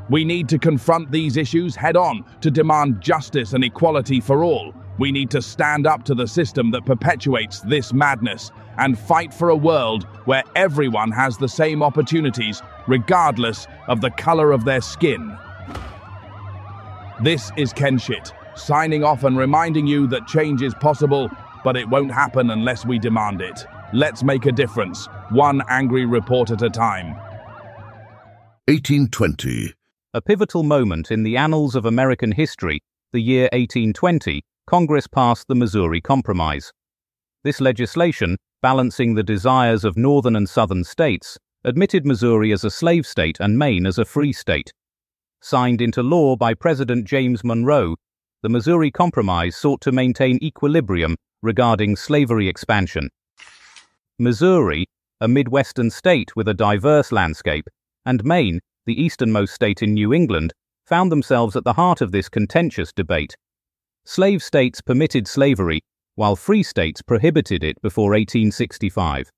We 0.10 0.26
need 0.26 0.50
to 0.50 0.60
confront 0.60 1.12
these 1.12 1.38
issues 1.38 1.76
head 1.76 1.96
on 1.96 2.26
to 2.42 2.52
demand 2.52 3.02
justice 3.02 3.54
and 3.54 3.64
equality 3.64 4.20
for 4.20 4.44
all. 4.44 4.74
We 4.98 5.12
need 5.12 5.30
to 5.32 5.42
stand 5.42 5.88
up 5.88 6.04
to 6.06 6.16
the 6.16 6.28
system 6.28 6.72
that 6.72 6.86
perpetuates 6.86 7.62
this 7.62 7.94
madness 7.94 8.52
and 8.78 8.98
fight 8.98 9.34
for 9.34 9.50
a 9.50 9.56
world 9.56 10.04
where 10.26 10.44
everyone 10.56 11.12
has 11.12 11.38
the 11.38 11.48
same 11.48 11.82
opportunities, 11.84 12.62
regardless 12.88 13.68
of 13.88 14.02
the 14.02 14.12
color 14.12 14.52
of 14.52 14.66
their 14.66 14.82
skin. 14.82 15.38
This 17.22 17.52
is 17.58 17.72
Ken 17.72 17.98
Schitt, 17.98 18.32
signing 18.58 19.04
off 19.04 19.24
and 19.24 19.38
reminding 19.38 19.88
you 19.88 20.08
that 20.08 20.28
change 20.28 20.62
is 20.62 20.74
possible 20.76 21.30
but 21.64 21.76
it 21.76 21.90
won't 21.90 22.12
happen 22.12 22.50
unless 22.52 22.86
we 22.86 23.00
demand 23.00 23.42
it. 23.42 23.66
Let's 23.94 24.24
make 24.24 24.46
a 24.46 24.52
difference, 24.52 25.08
one 25.30 25.62
angry 25.70 26.06
report 26.06 26.52
at 26.52 26.62
a 26.62 26.70
time. 26.70 27.16
1820. 28.68 29.74
A 30.12 30.24
pivotal 30.24 30.64
moment 30.64 31.12
in 31.12 31.22
the 31.22 31.38
annals 31.38 31.76
of 31.76 31.86
American 31.86 32.32
history, 32.32 32.82
the 33.14 33.22
year 33.22 33.44
1820, 33.54 34.42
Congress 34.66 35.06
passed 35.06 35.48
the 35.48 35.54
Missouri 35.54 36.02
Compromise. 36.02 36.72
This 37.44 37.62
legislation, 37.62 38.38
balancing 38.60 39.14
the 39.14 39.22
desires 39.22 39.86
of 39.86 39.98
northern 39.98 40.36
and 40.36 40.50
southern 40.50 40.84
states, 40.84 41.38
admitted 41.64 42.08
Missouri 42.08 42.52
as 42.52 42.64
a 42.64 42.72
slave 42.72 43.06
state 43.06 43.38
and 43.40 43.60
Maine 43.60 43.86
as 43.86 44.00
a 44.00 44.06
free 44.06 44.34
state. 44.34 44.74
Signed 45.42 45.80
into 45.80 46.02
law 46.02 46.36
by 46.36 46.56
President 46.56 47.06
James 47.06 47.44
Monroe, 47.44 47.96
the 48.42 48.50
Missouri 48.50 48.90
Compromise 48.90 49.56
sought 49.56 49.80
to 49.82 49.92
maintain 49.92 50.40
equilibrium 50.42 51.18
regarding 51.44 51.96
slavery 51.96 52.48
expansion. 52.48 53.12
Missouri, 54.18 54.88
a 55.22 55.28
Midwestern 55.28 55.92
state 55.92 56.36
with 56.36 56.48
a 56.48 56.56
diverse 56.56 57.12
landscape, 57.12 57.68
and 58.08 58.26
Maine, 58.26 58.60
the 58.86 59.02
easternmost 59.02 59.54
state 59.54 59.82
in 59.82 59.94
New 59.94 60.14
England, 60.14 60.54
found 60.86 61.12
themselves 61.12 61.56
at 61.56 61.64
the 61.64 61.74
heart 61.74 62.02
of 62.02 62.12
this 62.12 62.30
contentious 62.30 62.92
debate. 62.92 63.36
Slave 64.06 64.42
states 64.42 64.82
permitted 64.82 65.28
slavery, 65.28 65.82
while 66.16 66.36
free 66.36 66.64
states 66.64 67.02
prohibited 67.02 67.64
it 67.64 67.82
before 67.82 68.12
1865. 68.12 69.30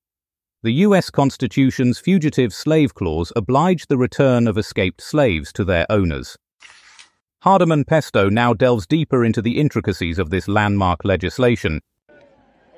The 0.63 0.73
U.S. 0.85 1.09
Constitution's 1.09 1.99
Fugitive 1.99 2.53
Slave 2.53 2.93
Clause 2.93 3.33
obliged 3.35 3.89
the 3.89 3.97
return 3.97 4.47
of 4.47 4.57
escaped 4.57 5.01
slaves 5.01 5.51
to 5.53 5.65
their 5.65 5.85
owners. 5.89 6.37
Hardeman 7.43 7.85
Pesto 7.87 8.29
now 8.29 8.53
delves 8.53 8.85
deeper 8.85 9.25
into 9.25 9.41
the 9.41 9.59
intricacies 9.59 10.19
of 10.19 10.29
this 10.29 10.47
landmark 10.47 11.03
legislation. 11.03 11.81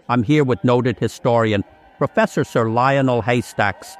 I'm 0.07 0.23
here 0.23 0.45
with 0.45 0.63
noted 0.63 0.97
historian 0.97 1.63
Professor 1.97 2.43
Sir 2.43 2.69
Lionel 2.69 3.21
Haystacks. 3.21 3.97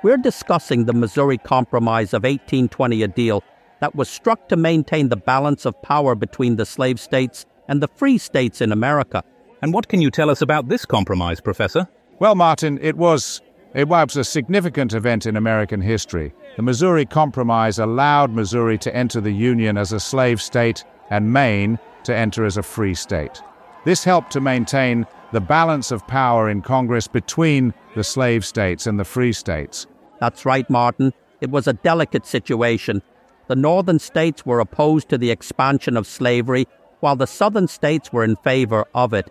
We're 0.00 0.16
discussing 0.16 0.84
the 0.84 0.92
Missouri 0.92 1.38
Compromise 1.38 2.14
of 2.14 2.22
1820, 2.22 3.02
a 3.02 3.08
deal 3.08 3.42
that 3.80 3.96
was 3.96 4.08
struck 4.08 4.48
to 4.48 4.56
maintain 4.56 5.08
the 5.08 5.16
balance 5.16 5.66
of 5.66 5.80
power 5.82 6.14
between 6.14 6.54
the 6.54 6.64
slave 6.64 7.00
states 7.00 7.46
and 7.66 7.82
the 7.82 7.88
free 7.88 8.16
states 8.16 8.60
in 8.60 8.70
America. 8.70 9.24
And 9.60 9.72
what 9.72 9.88
can 9.88 10.00
you 10.00 10.12
tell 10.12 10.30
us 10.30 10.40
about 10.40 10.68
this 10.68 10.86
compromise, 10.86 11.40
Professor? 11.40 11.88
Well, 12.20 12.36
Martin, 12.36 12.78
it 12.80 12.96
was 12.96 13.42
it 13.74 13.88
was 13.88 14.16
a 14.16 14.22
significant 14.22 14.94
event 14.94 15.26
in 15.26 15.36
American 15.36 15.80
history. 15.80 16.32
The 16.56 16.62
Missouri 16.62 17.04
Compromise 17.04 17.80
allowed 17.80 18.30
Missouri 18.30 18.78
to 18.78 18.94
enter 18.94 19.20
the 19.20 19.32
Union 19.32 19.76
as 19.76 19.92
a 19.92 19.98
slave 19.98 20.40
state 20.40 20.84
and 21.10 21.32
Maine 21.32 21.76
to 22.04 22.14
enter 22.14 22.44
as 22.44 22.56
a 22.56 22.62
free 22.62 22.94
state. 22.94 23.42
This 23.84 24.04
helped 24.04 24.30
to 24.32 24.40
maintain 24.40 25.06
the 25.32 25.40
balance 25.40 25.90
of 25.90 26.06
power 26.06 26.48
in 26.48 26.62
Congress 26.62 27.06
between 27.06 27.74
the 27.94 28.04
slave 28.04 28.44
states 28.44 28.86
and 28.86 28.98
the 28.98 29.04
free 29.04 29.32
states. 29.32 29.86
That's 30.20 30.44
right, 30.44 30.68
Martin. 30.70 31.12
It 31.40 31.50
was 31.50 31.66
a 31.66 31.72
delicate 31.72 32.26
situation. 32.26 33.02
The 33.46 33.56
northern 33.56 33.98
states 33.98 34.44
were 34.44 34.60
opposed 34.60 35.08
to 35.10 35.18
the 35.18 35.30
expansion 35.30 35.96
of 35.96 36.06
slavery, 36.06 36.66
while 37.00 37.16
the 37.16 37.26
southern 37.26 37.68
states 37.68 38.12
were 38.12 38.24
in 38.24 38.36
favor 38.36 38.84
of 38.94 39.12
it. 39.12 39.30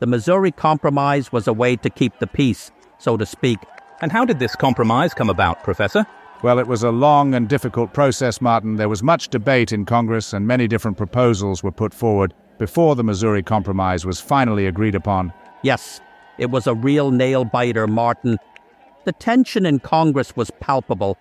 The 0.00 0.06
Missouri 0.06 0.52
Compromise 0.52 1.32
was 1.32 1.46
a 1.46 1.52
way 1.52 1.76
to 1.76 1.88
keep 1.88 2.18
the 2.18 2.26
peace, 2.26 2.70
so 2.98 3.16
to 3.16 3.24
speak. 3.24 3.58
And 4.02 4.12
how 4.12 4.24
did 4.24 4.38
this 4.38 4.54
compromise 4.54 5.14
come 5.14 5.30
about, 5.30 5.64
Professor? 5.64 6.06
Well, 6.42 6.58
it 6.58 6.66
was 6.66 6.82
a 6.82 6.90
long 6.90 7.34
and 7.34 7.48
difficult 7.48 7.94
process, 7.94 8.42
Martin. 8.42 8.76
There 8.76 8.90
was 8.90 9.02
much 9.02 9.28
debate 9.28 9.72
in 9.72 9.86
Congress, 9.86 10.34
and 10.34 10.46
many 10.46 10.68
different 10.68 10.98
proposals 10.98 11.62
were 11.62 11.72
put 11.72 11.94
forward 11.94 12.34
before 12.58 12.96
the 12.96 13.04
Missouri 13.04 13.42
Compromise 13.42 14.04
was 14.04 14.20
finally 14.20 14.66
agreed 14.66 14.94
upon. 14.94 15.32
Yes, 15.62 16.00
it 16.38 16.50
was 16.50 16.66
a 16.66 16.74
real 16.74 17.10
nail 17.10 17.44
biter, 17.44 17.86
Martin. 17.86 18.38
The 19.04 19.12
tension 19.12 19.66
in 19.66 19.78
Congress 19.80 20.36
was 20.36 20.50
palpable. 20.60 21.16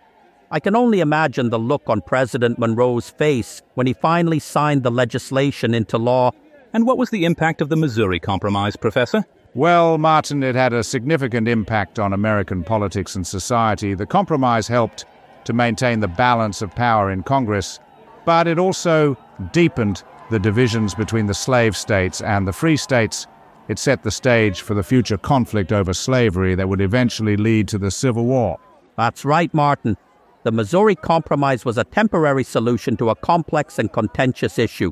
I 0.52 0.60
can 0.60 0.76
only 0.76 1.00
imagine 1.00 1.50
the 1.50 1.60
look 1.60 1.84
on 1.88 2.02
President 2.02 2.60
Monroe's 2.60 3.10
face 3.10 3.62
when 3.74 3.88
he 3.88 3.94
finally 3.94 4.40
signed 4.40 4.84
the 4.84 4.92
legislation 4.92 5.74
into 5.74 5.98
law 5.98 6.32
and 6.76 6.86
what 6.86 6.98
was 6.98 7.10
the 7.10 7.24
impact 7.24 7.62
of 7.62 7.70
the 7.70 7.78
Missouri 7.78 8.20
Compromise, 8.20 8.76
Professor? 8.76 9.24
Well, 9.54 9.98
Martin, 9.98 10.44
it 10.44 10.56
had 10.56 10.74
a 10.74 10.84
significant 10.84 11.48
impact 11.48 12.00
on 12.00 12.12
American 12.12 12.66
politics 12.66 13.16
and 13.16 13.26
society. 13.26 13.94
The 13.94 14.06
compromise 14.06 14.68
helped 14.68 15.06
to 15.46 15.54
maintain 15.54 16.02
the 16.02 16.10
balance 16.10 16.62
of 16.62 16.76
power 16.76 17.10
in 17.10 17.24
Congress, 17.24 17.80
but 18.26 18.46
it 18.46 18.60
also 18.60 19.16
deepened 19.54 20.04
the 20.30 20.40
divisions 20.40 20.96
between 20.96 21.26
the 21.26 21.34
slave 21.34 21.76
states 21.76 22.22
and 22.22 22.48
the 22.48 22.54
free 22.54 22.78
states. 22.78 23.28
It 23.68 23.80
set 23.80 24.04
the 24.04 24.12
stage 24.12 24.62
for 24.62 24.74
the 24.74 24.84
future 24.84 25.18
conflict 25.18 25.72
over 25.72 25.94
slavery 25.94 26.56
that 26.56 26.70
would 26.70 26.82
eventually 26.82 27.36
lead 27.36 27.68
to 27.70 27.78
the 27.78 27.92
Civil 27.92 28.26
War. 28.26 28.60
That's 28.98 29.26
right, 29.26 29.54
Martin. 29.54 29.98
The 30.44 30.52
Missouri 30.52 30.96
Compromise 30.96 31.66
was 31.66 31.78
a 31.78 31.84
temporary 31.84 32.44
solution 32.44 32.96
to 32.98 33.10
a 33.10 33.16
complex 33.16 33.80
and 33.80 33.92
contentious 33.92 34.60
issue. 34.60 34.92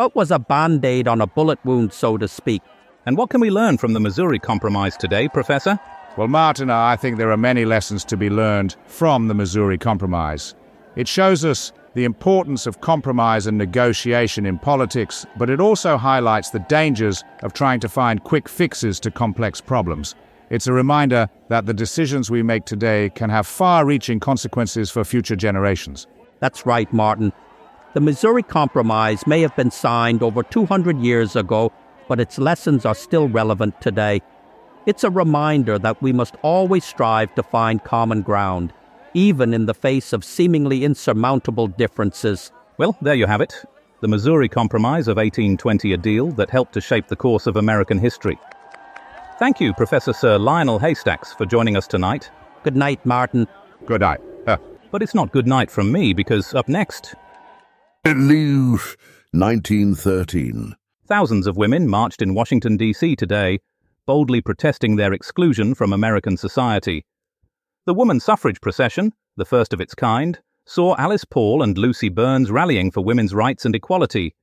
It 0.00 0.14
was 0.16 0.30
a 0.32 0.38
band 0.38 0.84
aid 0.84 1.06
on 1.06 1.20
a 1.20 1.26
bullet 1.26 1.60
wound, 1.64 1.92
so 1.92 2.16
to 2.18 2.26
speak. 2.26 2.62
And 3.06 3.16
what 3.16 3.30
can 3.30 3.40
we 3.40 3.50
learn 3.50 3.78
from 3.78 3.92
the 3.92 4.00
Missouri 4.00 4.38
Compromise 4.38 4.96
today, 4.96 5.28
Professor? 5.28 5.78
Well, 6.16 6.28
Martin, 6.28 6.70
I 6.70 6.96
think 6.96 7.16
there 7.16 7.30
are 7.30 7.36
many 7.36 7.64
lessons 7.64 8.04
to 8.06 8.16
be 8.16 8.28
learned 8.28 8.76
from 8.86 9.28
the 9.28 9.34
Missouri 9.34 9.78
Compromise. 9.78 10.54
It 10.96 11.08
shows 11.08 11.44
us 11.44 11.72
the 11.94 12.04
importance 12.04 12.66
of 12.66 12.80
compromise 12.80 13.46
and 13.46 13.58
negotiation 13.58 14.46
in 14.46 14.58
politics, 14.58 15.26
but 15.36 15.50
it 15.50 15.60
also 15.60 15.96
highlights 15.96 16.50
the 16.50 16.58
dangers 16.60 17.22
of 17.42 17.52
trying 17.52 17.80
to 17.80 17.88
find 17.88 18.24
quick 18.24 18.48
fixes 18.48 18.98
to 19.00 19.10
complex 19.10 19.60
problems. 19.60 20.14
It's 20.50 20.66
a 20.66 20.72
reminder 20.72 21.28
that 21.48 21.66
the 21.66 21.74
decisions 21.74 22.30
we 22.30 22.42
make 22.42 22.64
today 22.64 23.10
can 23.14 23.30
have 23.30 23.46
far 23.46 23.84
reaching 23.86 24.20
consequences 24.20 24.90
for 24.90 25.04
future 25.04 25.36
generations. 25.36 26.06
That's 26.40 26.66
right, 26.66 26.92
Martin. 26.92 27.32
The 27.94 28.00
Missouri 28.00 28.42
Compromise 28.42 29.26
may 29.26 29.42
have 29.42 29.54
been 29.54 29.70
signed 29.70 30.22
over 30.22 30.42
200 30.42 30.98
years 30.98 31.36
ago, 31.36 31.72
but 32.08 32.20
its 32.20 32.38
lessons 32.38 32.84
are 32.84 32.94
still 32.94 33.28
relevant 33.28 33.80
today. 33.80 34.20
It's 34.86 35.04
a 35.04 35.10
reminder 35.10 35.78
that 35.78 36.02
we 36.02 36.12
must 36.12 36.36
always 36.42 36.84
strive 36.84 37.34
to 37.34 37.42
find 37.42 37.84
common 37.84 38.22
ground, 38.22 38.72
even 39.14 39.54
in 39.54 39.66
the 39.66 39.74
face 39.74 40.12
of 40.12 40.24
seemingly 40.24 40.84
insurmountable 40.84 41.66
differences. 41.66 42.52
Well, 42.78 42.96
there 43.02 43.14
you 43.14 43.26
have 43.26 43.40
it. 43.40 43.54
The 44.00 44.08
Missouri 44.08 44.48
Compromise 44.48 45.08
of 45.08 45.16
1820, 45.16 45.92
a 45.92 45.96
deal 45.96 46.32
that 46.32 46.50
helped 46.50 46.72
to 46.74 46.80
shape 46.80 47.08
the 47.08 47.16
course 47.16 47.46
of 47.46 47.56
American 47.56 47.98
history. 47.98 48.38
Thank 49.38 49.60
you, 49.60 49.72
Professor 49.74 50.12
Sir 50.12 50.38
Lionel 50.38 50.78
Haystacks, 50.78 51.32
for 51.32 51.46
joining 51.46 51.76
us 51.76 51.86
tonight. 51.86 52.30
Good 52.64 52.76
night, 52.76 53.04
Martin. 53.04 53.46
Good 53.86 54.00
night. 54.00 54.20
Uh. 54.46 54.56
But 54.90 55.02
it's 55.02 55.14
not 55.14 55.32
good 55.32 55.46
night 55.46 55.70
from 55.70 55.90
me 55.90 56.12
because 56.12 56.54
up 56.54 56.68
next, 56.68 57.14
Leave 58.04 58.96
1913. 59.30 60.74
Thousands 61.06 61.46
of 61.46 61.56
women 61.56 61.88
marched 61.88 62.20
in 62.20 62.34
Washington, 62.34 62.76
D.C. 62.76 63.14
today, 63.14 63.60
boldly 64.06 64.40
protesting 64.40 64.96
their 64.96 65.12
exclusion 65.12 65.74
from 65.74 65.92
American 65.92 66.36
society. 66.36 67.04
The 67.84 67.94
woman 67.94 68.20
suffrage 68.20 68.60
procession, 68.60 69.12
the 69.36 69.44
first 69.44 69.72
of 69.72 69.80
its 69.80 69.92
kind, 69.92 70.38
saw 70.64 70.94
Alice 70.98 71.24
Paul 71.24 71.64
and 71.64 71.76
Lucy 71.76 72.08
Burns 72.08 72.48
rallying 72.48 72.92
for 72.92 73.02
women's 73.02 73.34
rights 73.34 73.64
and 73.64 73.74
equality. 73.74 74.36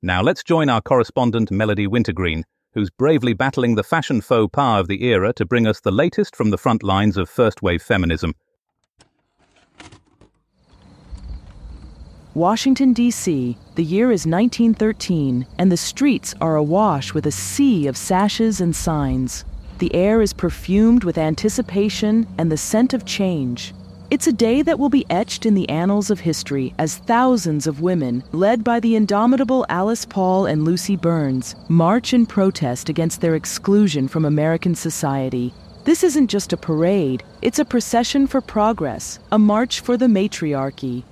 Now 0.00 0.22
let's 0.22 0.42
join 0.42 0.70
our 0.70 0.80
correspondent 0.80 1.50
Melody 1.50 1.86
Wintergreen, 1.86 2.44
who's 2.72 2.88
bravely 2.88 3.34
battling 3.34 3.74
the 3.74 3.82
fashion 3.82 4.22
faux 4.22 4.50
pas 4.54 4.80
of 4.80 4.88
the 4.88 5.04
era 5.04 5.34
to 5.34 5.44
bring 5.44 5.66
us 5.66 5.80
the 5.80 5.90
latest 5.90 6.34
from 6.34 6.48
the 6.48 6.56
front 6.56 6.82
lines 6.82 7.18
of 7.18 7.28
first 7.28 7.60
wave 7.60 7.82
feminism. 7.82 8.34
Washington, 12.32 12.94
D.C., 12.94 13.58
the 13.74 13.84
year 13.84 14.10
is 14.10 14.24
1913, 14.26 15.46
and 15.58 15.70
the 15.70 15.76
streets 15.76 16.34
are 16.40 16.56
awash 16.56 17.12
with 17.12 17.26
a 17.26 17.32
sea 17.32 17.86
of 17.86 17.98
sashes 17.98 18.62
and 18.62 18.74
signs. 18.74 19.44
The 19.80 19.94
air 19.94 20.20
is 20.20 20.34
perfumed 20.34 21.04
with 21.04 21.16
anticipation 21.16 22.26
and 22.36 22.52
the 22.52 22.58
scent 22.58 22.92
of 22.92 23.06
change. 23.06 23.72
It's 24.10 24.26
a 24.26 24.32
day 24.32 24.60
that 24.60 24.78
will 24.78 24.90
be 24.90 25.06
etched 25.08 25.46
in 25.46 25.54
the 25.54 25.66
annals 25.70 26.10
of 26.10 26.20
history 26.20 26.74
as 26.78 26.98
thousands 26.98 27.66
of 27.66 27.80
women, 27.80 28.22
led 28.32 28.62
by 28.62 28.80
the 28.80 28.94
indomitable 28.94 29.64
Alice 29.70 30.04
Paul 30.04 30.44
and 30.44 30.66
Lucy 30.66 30.96
Burns, 30.96 31.56
march 31.70 32.12
in 32.12 32.26
protest 32.26 32.90
against 32.90 33.22
their 33.22 33.34
exclusion 33.34 34.06
from 34.06 34.26
American 34.26 34.74
society. 34.74 35.54
This 35.84 36.04
isn't 36.04 36.28
just 36.28 36.52
a 36.52 36.58
parade, 36.58 37.24
it's 37.40 37.58
a 37.58 37.64
procession 37.64 38.26
for 38.26 38.42
progress, 38.42 39.18
a 39.32 39.38
march 39.38 39.80
for 39.80 39.96
the 39.96 40.08
matriarchy. 40.08 41.06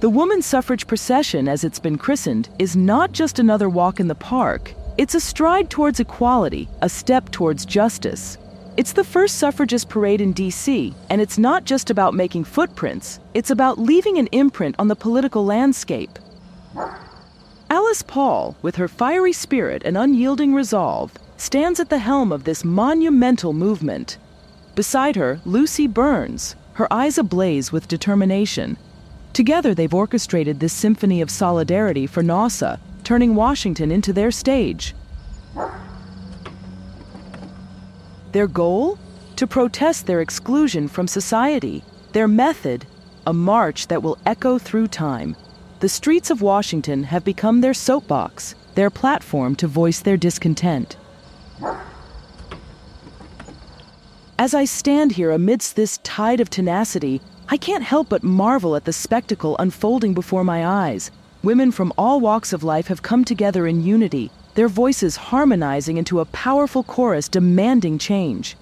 The 0.00 0.10
woman's 0.10 0.46
suffrage 0.46 0.88
procession, 0.88 1.46
as 1.46 1.62
it's 1.62 1.78
been 1.78 1.96
christened, 1.96 2.48
is 2.58 2.74
not 2.74 3.12
just 3.12 3.38
another 3.38 3.68
walk 3.68 4.00
in 4.00 4.08
the 4.08 4.16
park. 4.16 4.74
It's 4.96 5.16
a 5.16 5.20
stride 5.20 5.70
towards 5.70 5.98
equality, 5.98 6.68
a 6.80 6.88
step 6.88 7.28
towards 7.32 7.66
justice. 7.66 8.38
It's 8.76 8.92
the 8.92 9.02
first 9.02 9.38
suffragist 9.38 9.88
parade 9.88 10.20
in 10.20 10.32
D.C., 10.32 10.94
and 11.10 11.20
it's 11.20 11.36
not 11.36 11.64
just 11.64 11.90
about 11.90 12.14
making 12.14 12.44
footprints, 12.44 13.18
it's 13.34 13.50
about 13.50 13.76
leaving 13.76 14.18
an 14.18 14.28
imprint 14.28 14.76
on 14.78 14.86
the 14.86 14.94
political 14.94 15.44
landscape. 15.44 16.16
Alice 17.68 18.02
Paul, 18.02 18.56
with 18.62 18.76
her 18.76 18.86
fiery 18.86 19.32
spirit 19.32 19.82
and 19.84 19.98
unyielding 19.98 20.54
resolve, 20.54 21.12
stands 21.36 21.80
at 21.80 21.90
the 21.90 21.98
helm 21.98 22.30
of 22.30 22.44
this 22.44 22.64
monumental 22.64 23.52
movement. 23.52 24.18
Beside 24.76 25.16
her, 25.16 25.40
Lucy 25.44 25.88
Burns, 25.88 26.54
her 26.74 26.92
eyes 26.92 27.18
ablaze 27.18 27.72
with 27.72 27.88
determination. 27.88 28.76
Together, 29.32 29.74
they've 29.74 29.92
orchestrated 29.92 30.60
this 30.60 30.72
symphony 30.72 31.20
of 31.20 31.32
solidarity 31.32 32.06
for 32.06 32.22
NASA, 32.22 32.78
turning 33.04 33.34
Washington 33.34 33.90
into 33.90 34.12
their 34.12 34.30
stage. 34.30 34.94
Their 38.32 38.48
goal? 38.48 38.98
To 39.36 39.46
protest 39.46 40.06
their 40.06 40.20
exclusion 40.20 40.88
from 40.88 41.06
society. 41.06 41.84
Their 42.12 42.26
method? 42.26 42.86
A 43.26 43.32
march 43.32 43.86
that 43.88 44.02
will 44.02 44.18
echo 44.26 44.58
through 44.58 44.88
time. 44.88 45.36
The 45.80 45.88
streets 45.88 46.30
of 46.30 46.42
Washington 46.42 47.04
have 47.04 47.24
become 47.24 47.60
their 47.60 47.74
soapbox, 47.74 48.54
their 48.74 48.90
platform 48.90 49.54
to 49.56 49.66
voice 49.66 50.00
their 50.00 50.16
discontent. 50.16 50.96
As 54.38 54.52
I 54.52 54.64
stand 54.64 55.12
here 55.12 55.30
amidst 55.30 55.76
this 55.76 55.98
tide 55.98 56.40
of 56.40 56.50
tenacity, 56.50 57.20
I 57.48 57.56
can't 57.56 57.84
help 57.84 58.08
but 58.08 58.22
marvel 58.22 58.74
at 58.74 58.84
the 58.84 58.92
spectacle 58.92 59.56
unfolding 59.58 60.14
before 60.14 60.42
my 60.42 60.66
eyes. 60.66 61.10
Women 61.44 61.72
from 61.72 61.92
all 61.98 62.20
walks 62.20 62.54
of 62.54 62.64
life 62.64 62.86
have 62.86 63.02
come 63.02 63.22
together 63.22 63.66
in 63.66 63.84
unity, 63.84 64.30
their 64.54 64.66
voices 64.66 65.16
harmonizing 65.16 65.98
into 65.98 66.20
a 66.20 66.24
powerful 66.24 66.82
chorus 66.82 67.28
demanding 67.28 67.98
change. 67.98 68.56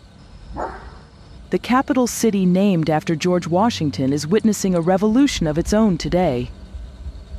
The 1.51 1.61
capital 1.61 2.09
city 2.09 2.45
named 2.45 2.91
after 2.91 3.15
George 3.15 3.47
Washington 3.47 4.13
is 4.13 4.27
witnessing 4.27 4.75
a 4.75 4.81
revolution 4.81 5.47
of 5.47 5.59
its 5.59 5.73
own 5.73 5.97
today. 5.97 6.51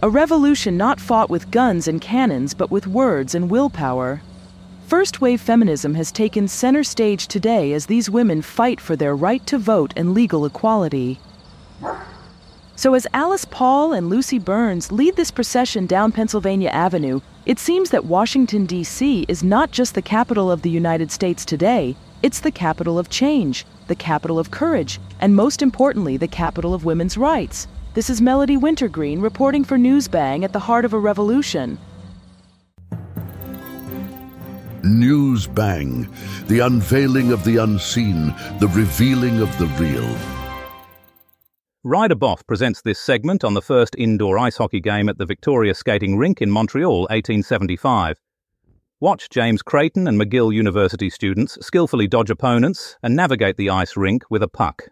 A 0.01 0.09
revolution 0.09 0.77
not 0.77 1.01
fought 1.01 1.29
with 1.29 1.51
guns 1.51 1.89
and 1.89 1.99
cannons, 1.99 2.53
but 2.53 2.71
with 2.71 2.87
words 2.87 3.35
and 3.35 3.51
willpower. 3.51 4.21
First 4.87 5.19
wave 5.19 5.41
feminism 5.41 5.95
has 5.95 6.13
taken 6.13 6.47
center 6.47 6.85
stage 6.85 7.27
today 7.27 7.73
as 7.73 7.87
these 7.87 8.09
women 8.09 8.41
fight 8.41 8.79
for 8.79 8.95
their 8.95 9.13
right 9.13 9.45
to 9.47 9.57
vote 9.57 9.91
and 9.97 10.13
legal 10.13 10.45
equality. 10.45 11.19
So, 12.75 12.95
as 12.95 13.05
Alice 13.13 13.45
Paul 13.45 13.93
and 13.93 14.09
Lucy 14.09 14.39
Burns 14.39 14.91
lead 14.91 15.15
this 15.15 15.29
procession 15.29 15.85
down 15.85 16.11
Pennsylvania 16.11 16.69
Avenue, 16.69 17.21
it 17.45 17.59
seems 17.59 17.91
that 17.91 18.05
Washington, 18.05 18.65
D.C. 18.65 19.25
is 19.27 19.43
not 19.43 19.71
just 19.71 19.93
the 19.93 20.01
capital 20.01 20.51
of 20.51 20.63
the 20.63 20.71
United 20.71 21.11
States 21.11 21.45
today, 21.45 21.95
it's 22.23 22.39
the 22.39 22.51
capital 22.51 22.97
of 22.97 23.09
change, 23.09 23.65
the 23.87 23.95
capital 23.95 24.39
of 24.39 24.49
courage, 24.49 24.99
and 25.19 25.35
most 25.35 25.61
importantly, 25.61 26.17
the 26.17 26.27
capital 26.27 26.73
of 26.73 26.83
women's 26.83 27.15
rights. 27.15 27.67
This 27.93 28.09
is 28.09 28.21
Melody 28.21 28.57
Wintergreen 28.57 29.21
reporting 29.21 29.63
for 29.63 29.77
Newsbang 29.77 30.43
at 30.43 30.51
the 30.51 30.59
heart 30.59 30.83
of 30.83 30.93
a 30.93 30.99
revolution. 30.99 31.77
Newsbang, 34.81 36.09
the 36.47 36.59
unveiling 36.59 37.31
of 37.31 37.43
the 37.43 37.57
unseen, 37.57 38.33
the 38.59 38.71
revealing 38.73 39.41
of 39.41 39.55
the 39.59 39.67
real. 39.79 40.42
Ryder 41.85 42.15
Boff 42.15 42.47
presents 42.47 42.81
this 42.81 42.97
segment 42.97 43.43
on 43.43 43.55
the 43.55 43.61
first 43.61 43.93
indoor 43.97 44.39
ice 44.39 44.55
hockey 44.55 44.79
game 44.79 45.09
at 45.09 45.17
the 45.17 45.25
Victoria 45.25 45.73
Skating 45.73 46.15
Rink 46.15 46.41
in 46.41 46.49
Montreal, 46.49 47.01
1875. 47.09 48.21
Watch 49.01 49.29
James 49.29 49.61
Creighton 49.61 50.07
and 50.07 50.17
McGill 50.17 50.53
University 50.53 51.09
students 51.09 51.57
skillfully 51.59 52.07
dodge 52.07 52.29
opponents 52.29 52.95
and 53.03 53.17
navigate 53.17 53.57
the 53.57 53.69
ice 53.69 53.97
rink 53.97 54.23
with 54.29 54.41
a 54.41 54.47
puck. 54.47 54.91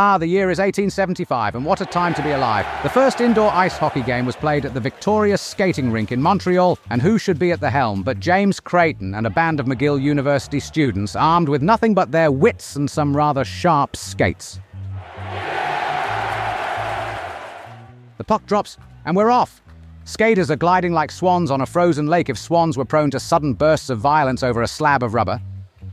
Ah, 0.00 0.16
the 0.16 0.28
year 0.28 0.48
is 0.48 0.60
1875, 0.60 1.56
and 1.56 1.64
what 1.64 1.80
a 1.80 1.84
time 1.84 2.14
to 2.14 2.22
be 2.22 2.30
alive. 2.30 2.64
The 2.84 2.88
first 2.88 3.20
indoor 3.20 3.50
ice 3.50 3.76
hockey 3.76 4.02
game 4.02 4.26
was 4.26 4.36
played 4.36 4.64
at 4.64 4.72
the 4.72 4.78
Victoria 4.78 5.36
Skating 5.36 5.90
Rink 5.90 6.12
in 6.12 6.22
Montreal, 6.22 6.78
and 6.90 7.02
who 7.02 7.18
should 7.18 7.36
be 7.36 7.50
at 7.50 7.58
the 7.58 7.68
helm 7.68 8.04
but 8.04 8.20
James 8.20 8.60
Creighton 8.60 9.16
and 9.16 9.26
a 9.26 9.30
band 9.30 9.58
of 9.58 9.66
McGill 9.66 10.00
University 10.00 10.60
students 10.60 11.16
armed 11.16 11.48
with 11.48 11.62
nothing 11.62 11.94
but 11.94 12.12
their 12.12 12.30
wits 12.30 12.76
and 12.76 12.88
some 12.88 13.16
rather 13.16 13.44
sharp 13.44 13.96
skates. 13.96 14.60
The 18.18 18.24
puck 18.24 18.46
drops, 18.46 18.78
and 19.04 19.16
we're 19.16 19.32
off. 19.32 19.60
Skaters 20.04 20.48
are 20.52 20.56
gliding 20.56 20.92
like 20.92 21.10
swans 21.10 21.50
on 21.50 21.62
a 21.62 21.66
frozen 21.66 22.06
lake 22.06 22.28
if 22.28 22.38
swans 22.38 22.78
were 22.78 22.84
prone 22.84 23.10
to 23.10 23.18
sudden 23.18 23.52
bursts 23.52 23.90
of 23.90 23.98
violence 23.98 24.44
over 24.44 24.62
a 24.62 24.68
slab 24.68 25.02
of 25.02 25.14
rubber. 25.14 25.40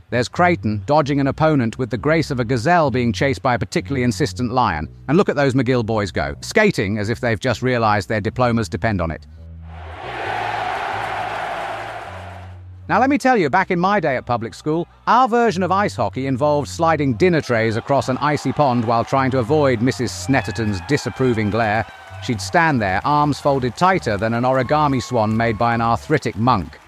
There's 0.08 0.28
Creighton 0.28 0.84
dodging 0.86 1.18
an 1.18 1.26
opponent 1.26 1.78
with 1.78 1.90
the 1.90 1.98
grace 1.98 2.30
of 2.30 2.38
a 2.38 2.44
gazelle 2.44 2.92
being 2.92 3.12
chased 3.12 3.42
by 3.42 3.54
a 3.54 3.58
particularly 3.58 4.04
insistent 4.04 4.52
lion. 4.52 4.88
And 5.08 5.16
look 5.16 5.28
at 5.28 5.34
those 5.34 5.54
McGill 5.54 5.84
boys 5.84 6.12
go, 6.12 6.36
skating 6.42 6.98
as 6.98 7.08
if 7.08 7.18
they've 7.18 7.40
just 7.40 7.60
realised 7.60 8.08
their 8.08 8.20
diplomas 8.20 8.68
depend 8.68 9.00
on 9.00 9.10
it. 9.10 9.26
Now, 12.88 13.00
let 13.00 13.10
me 13.10 13.18
tell 13.18 13.36
you, 13.36 13.50
back 13.50 13.72
in 13.72 13.80
my 13.80 13.98
day 13.98 14.14
at 14.14 14.26
public 14.26 14.54
school, 14.54 14.86
our 15.08 15.26
version 15.26 15.64
of 15.64 15.72
ice 15.72 15.96
hockey 15.96 16.28
involved 16.28 16.68
sliding 16.68 17.14
dinner 17.14 17.40
trays 17.40 17.76
across 17.76 18.08
an 18.08 18.16
icy 18.18 18.52
pond 18.52 18.84
while 18.84 19.04
trying 19.04 19.32
to 19.32 19.40
avoid 19.40 19.80
Mrs. 19.80 20.10
Snetterton's 20.10 20.80
disapproving 20.82 21.50
glare. 21.50 21.84
She'd 22.22 22.40
stand 22.40 22.80
there, 22.80 23.00
arms 23.04 23.40
folded 23.40 23.76
tighter 23.76 24.16
than 24.16 24.34
an 24.34 24.44
origami 24.44 25.02
swan 25.02 25.36
made 25.36 25.58
by 25.58 25.74
an 25.74 25.80
arthritic 25.80 26.36
monk. 26.36 26.78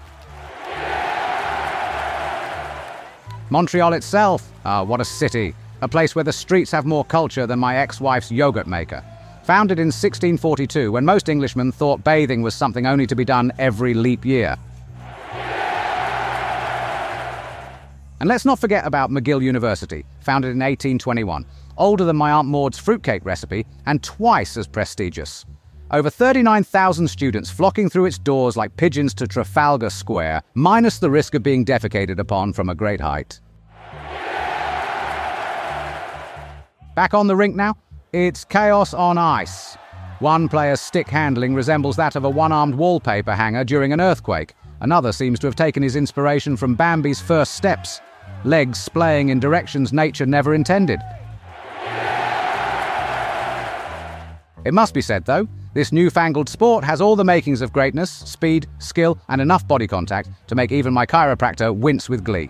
Montreal 3.51 3.93
itself, 3.93 4.51
ah, 4.63 4.83
what 4.83 5.01
a 5.01 5.05
city. 5.05 5.55
A 5.81 5.87
place 5.87 6.13
where 6.13 6.23
the 6.23 6.31
streets 6.31 6.71
have 6.71 6.85
more 6.85 7.03
culture 7.03 7.47
than 7.47 7.57
my 7.57 7.77
ex 7.77 7.99
wife's 7.99 8.31
yogurt 8.31 8.67
maker. 8.67 9.03
Founded 9.43 9.79
in 9.79 9.87
1642, 9.87 10.91
when 10.91 11.03
most 11.03 11.29
Englishmen 11.29 11.71
thought 11.71 12.03
bathing 12.03 12.43
was 12.43 12.53
something 12.53 12.85
only 12.85 13.07
to 13.07 13.15
be 13.15 13.25
done 13.25 13.51
every 13.57 13.95
leap 13.95 14.23
year. 14.23 14.55
And 18.19 18.27
let's 18.27 18.45
not 18.45 18.59
forget 18.59 18.85
about 18.85 19.09
McGill 19.09 19.41
University, 19.41 20.05
founded 20.19 20.49
in 20.49 20.59
1821, 20.59 21.45
older 21.77 22.03
than 22.03 22.17
my 22.17 22.31
Aunt 22.31 22.47
Maud's 22.47 22.77
fruitcake 22.77 23.25
recipe 23.25 23.65
and 23.85 24.03
twice 24.03 24.57
as 24.57 24.67
prestigious. 24.67 25.45
Over 25.91 26.11
39,000 26.11 27.07
students 27.07 27.49
flocking 27.49 27.89
through 27.89 28.05
its 28.05 28.19
doors 28.19 28.55
like 28.55 28.77
pigeons 28.77 29.11
to 29.15 29.25
Trafalgar 29.25 29.89
Square, 29.89 30.43
minus 30.53 30.99
the 30.99 31.09
risk 31.09 31.33
of 31.33 31.41
being 31.41 31.65
defecated 31.65 32.19
upon 32.19 32.53
from 32.53 32.69
a 32.69 32.75
great 32.75 33.01
height. 33.01 33.39
Back 36.95 37.15
on 37.15 37.25
the 37.25 37.35
rink 37.35 37.55
now, 37.55 37.75
it's 38.13 38.45
chaos 38.45 38.93
on 38.93 39.17
ice. 39.17 39.77
One 40.19 40.47
player's 40.47 40.79
stick 40.79 41.07
handling 41.07 41.55
resembles 41.55 41.95
that 41.95 42.15
of 42.15 42.23
a 42.23 42.29
one 42.29 42.51
armed 42.51 42.75
wallpaper 42.75 43.33
hanger 43.33 43.63
during 43.63 43.91
an 43.91 43.99
earthquake. 43.99 44.53
Another 44.81 45.11
seems 45.11 45.39
to 45.39 45.47
have 45.47 45.55
taken 45.55 45.81
his 45.81 45.95
inspiration 45.95 46.55
from 46.55 46.75
Bambi's 46.75 47.19
first 47.19 47.55
steps, 47.55 47.99
legs 48.43 48.79
splaying 48.79 49.29
in 49.29 49.39
directions 49.39 49.91
nature 49.91 50.27
never 50.27 50.53
intended. 50.53 50.99
It 54.65 54.73
must 54.73 54.93
be 54.93 55.01
said, 55.01 55.25
though, 55.25 55.47
this 55.73 55.91
newfangled 55.91 56.49
sport 56.49 56.83
has 56.83 56.99
all 56.99 57.15
the 57.15 57.23
makings 57.23 57.61
of 57.61 57.71
greatness, 57.71 58.09
speed, 58.09 58.67
skill, 58.79 59.19
and 59.29 59.39
enough 59.39 59.67
body 59.67 59.87
contact 59.87 60.29
to 60.47 60.55
make 60.55 60.71
even 60.71 60.93
my 60.93 61.05
chiropractor 61.05 61.75
wince 61.75 62.09
with 62.09 62.23
glee. 62.23 62.49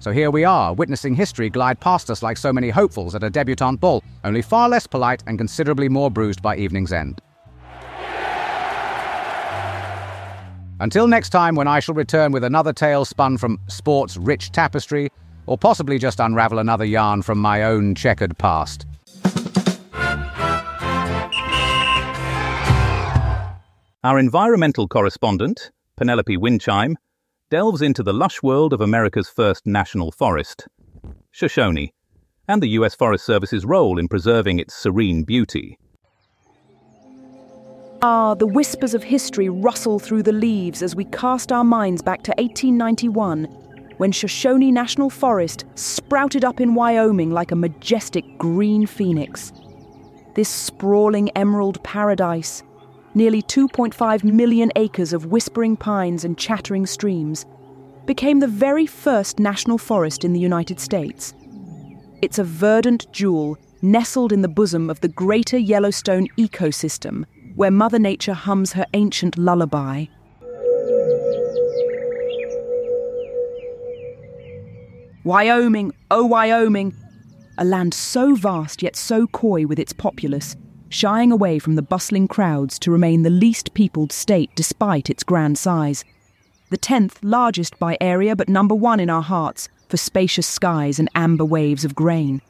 So 0.00 0.12
here 0.12 0.30
we 0.30 0.44
are, 0.44 0.72
witnessing 0.74 1.14
history 1.14 1.50
glide 1.50 1.80
past 1.80 2.08
us 2.08 2.22
like 2.22 2.36
so 2.36 2.52
many 2.52 2.70
hopefuls 2.70 3.16
at 3.16 3.24
a 3.24 3.30
debutante 3.30 3.80
ball, 3.80 4.04
only 4.22 4.42
far 4.42 4.68
less 4.68 4.86
polite 4.86 5.24
and 5.26 5.36
considerably 5.36 5.88
more 5.88 6.10
bruised 6.10 6.40
by 6.40 6.56
evening's 6.56 6.92
end. 6.92 7.20
Until 10.80 11.08
next 11.08 11.30
time, 11.30 11.56
when 11.56 11.66
I 11.66 11.80
shall 11.80 11.96
return 11.96 12.30
with 12.30 12.44
another 12.44 12.72
tale 12.72 13.04
spun 13.04 13.36
from 13.36 13.58
sport's 13.66 14.16
rich 14.16 14.52
tapestry, 14.52 15.10
or 15.46 15.58
possibly 15.58 15.98
just 15.98 16.20
unravel 16.20 16.60
another 16.60 16.84
yarn 16.84 17.22
from 17.22 17.38
my 17.38 17.64
own 17.64 17.96
checkered 17.96 18.38
past. 18.38 18.86
Our 24.04 24.20
environmental 24.20 24.86
correspondent, 24.86 25.72
Penelope 25.96 26.36
Windchime, 26.36 26.94
delves 27.50 27.82
into 27.82 28.04
the 28.04 28.12
lush 28.12 28.40
world 28.44 28.72
of 28.72 28.80
America's 28.80 29.28
first 29.28 29.66
national 29.66 30.12
forest, 30.12 30.68
Shoshone, 31.32 31.92
and 32.46 32.62
the 32.62 32.68
U.S. 32.78 32.94
Forest 32.94 33.26
Service's 33.26 33.64
role 33.64 33.98
in 33.98 34.06
preserving 34.06 34.60
its 34.60 34.72
serene 34.72 35.24
beauty. 35.24 35.76
Ah, 38.00 38.34
the 38.34 38.46
whispers 38.46 38.94
of 38.94 39.02
history 39.02 39.48
rustle 39.48 39.98
through 39.98 40.22
the 40.22 40.30
leaves 40.30 40.80
as 40.80 40.94
we 40.94 41.04
cast 41.06 41.50
our 41.50 41.64
minds 41.64 42.00
back 42.00 42.22
to 42.22 42.30
1891, 42.38 43.46
when 43.96 44.12
Shoshone 44.12 44.70
National 44.70 45.10
Forest 45.10 45.64
sprouted 45.74 46.44
up 46.44 46.60
in 46.60 46.76
Wyoming 46.76 47.32
like 47.32 47.50
a 47.50 47.56
majestic 47.56 48.24
green 48.38 48.86
phoenix. 48.86 49.52
This 50.36 50.48
sprawling 50.48 51.30
emerald 51.30 51.82
paradise, 51.82 52.62
nearly 53.18 53.42
2.5 53.42 54.22
million 54.22 54.70
acres 54.76 55.12
of 55.12 55.26
whispering 55.26 55.76
pines 55.76 56.24
and 56.24 56.38
chattering 56.38 56.86
streams, 56.86 57.44
became 58.06 58.38
the 58.38 58.46
very 58.46 58.86
first 58.86 59.40
national 59.40 59.76
forest 59.76 60.24
in 60.24 60.32
the 60.32 60.40
United 60.40 60.78
States. 60.78 61.34
It's 62.22 62.38
a 62.38 62.44
verdant 62.44 63.12
jewel 63.12 63.58
nestled 63.82 64.32
in 64.32 64.42
the 64.42 64.48
bosom 64.60 64.88
of 64.88 65.00
the 65.00 65.08
greater 65.08 65.58
Yellowstone 65.58 66.28
ecosystem, 66.38 67.24
where 67.56 67.72
Mother 67.72 67.98
Nature 67.98 68.34
hums 68.34 68.72
her 68.72 68.86
ancient 68.94 69.36
lullaby. 69.36 70.06
Wyoming, 75.24 75.92
oh 76.12 76.24
Wyoming, 76.24 76.94
a 77.58 77.64
land 77.64 77.92
so 77.92 78.36
vast 78.36 78.80
yet 78.80 78.94
so 78.94 79.26
coy 79.26 79.66
with 79.66 79.80
its 79.80 79.92
populace, 79.92 80.56
shying 80.88 81.30
away 81.30 81.58
from 81.58 81.74
the 81.74 81.82
bustling 81.82 82.28
crowds 82.28 82.78
to 82.80 82.90
remain 82.90 83.22
the 83.22 83.30
least 83.30 83.74
peopled 83.74 84.12
state 84.12 84.50
despite 84.54 85.10
its 85.10 85.22
grand 85.22 85.58
size. 85.58 86.04
The 86.70 86.76
tenth 86.76 87.18
largest 87.22 87.78
by 87.78 87.96
area, 88.00 88.36
but 88.36 88.48
number 88.48 88.74
one 88.74 89.00
in 89.00 89.10
our 89.10 89.22
hearts 89.22 89.68
for 89.88 89.96
spacious 89.96 90.46
skies 90.46 90.98
and 90.98 91.08
amber 91.14 91.44
waves 91.44 91.84
of 91.84 91.94
grain. 91.94 92.42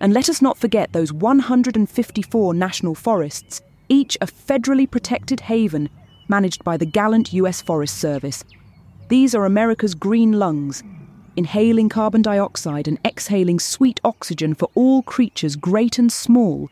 And 0.00 0.12
let 0.12 0.28
us 0.28 0.42
not 0.42 0.58
forget 0.58 0.92
those 0.92 1.12
154 1.12 2.52
national 2.52 2.94
forests, 2.94 3.62
each 3.88 4.18
a 4.20 4.26
federally 4.26 4.90
protected 4.90 5.40
haven 5.40 5.88
managed 6.28 6.64
by 6.64 6.76
the 6.76 6.86
gallant 6.86 7.32
US 7.32 7.62
Forest 7.62 7.96
Service. 7.98 8.44
These 9.08 9.34
are 9.34 9.46
America's 9.46 9.94
green 9.94 10.32
lungs, 10.32 10.82
inhaling 11.36 11.88
carbon 11.88 12.22
dioxide 12.22 12.88
and 12.88 12.98
exhaling 13.04 13.58
sweet 13.58 14.00
oxygen 14.04 14.54
for 14.54 14.70
all 14.74 15.02
creatures 15.02 15.56
great 15.56 15.98
and 15.98 16.12
small. 16.12 16.70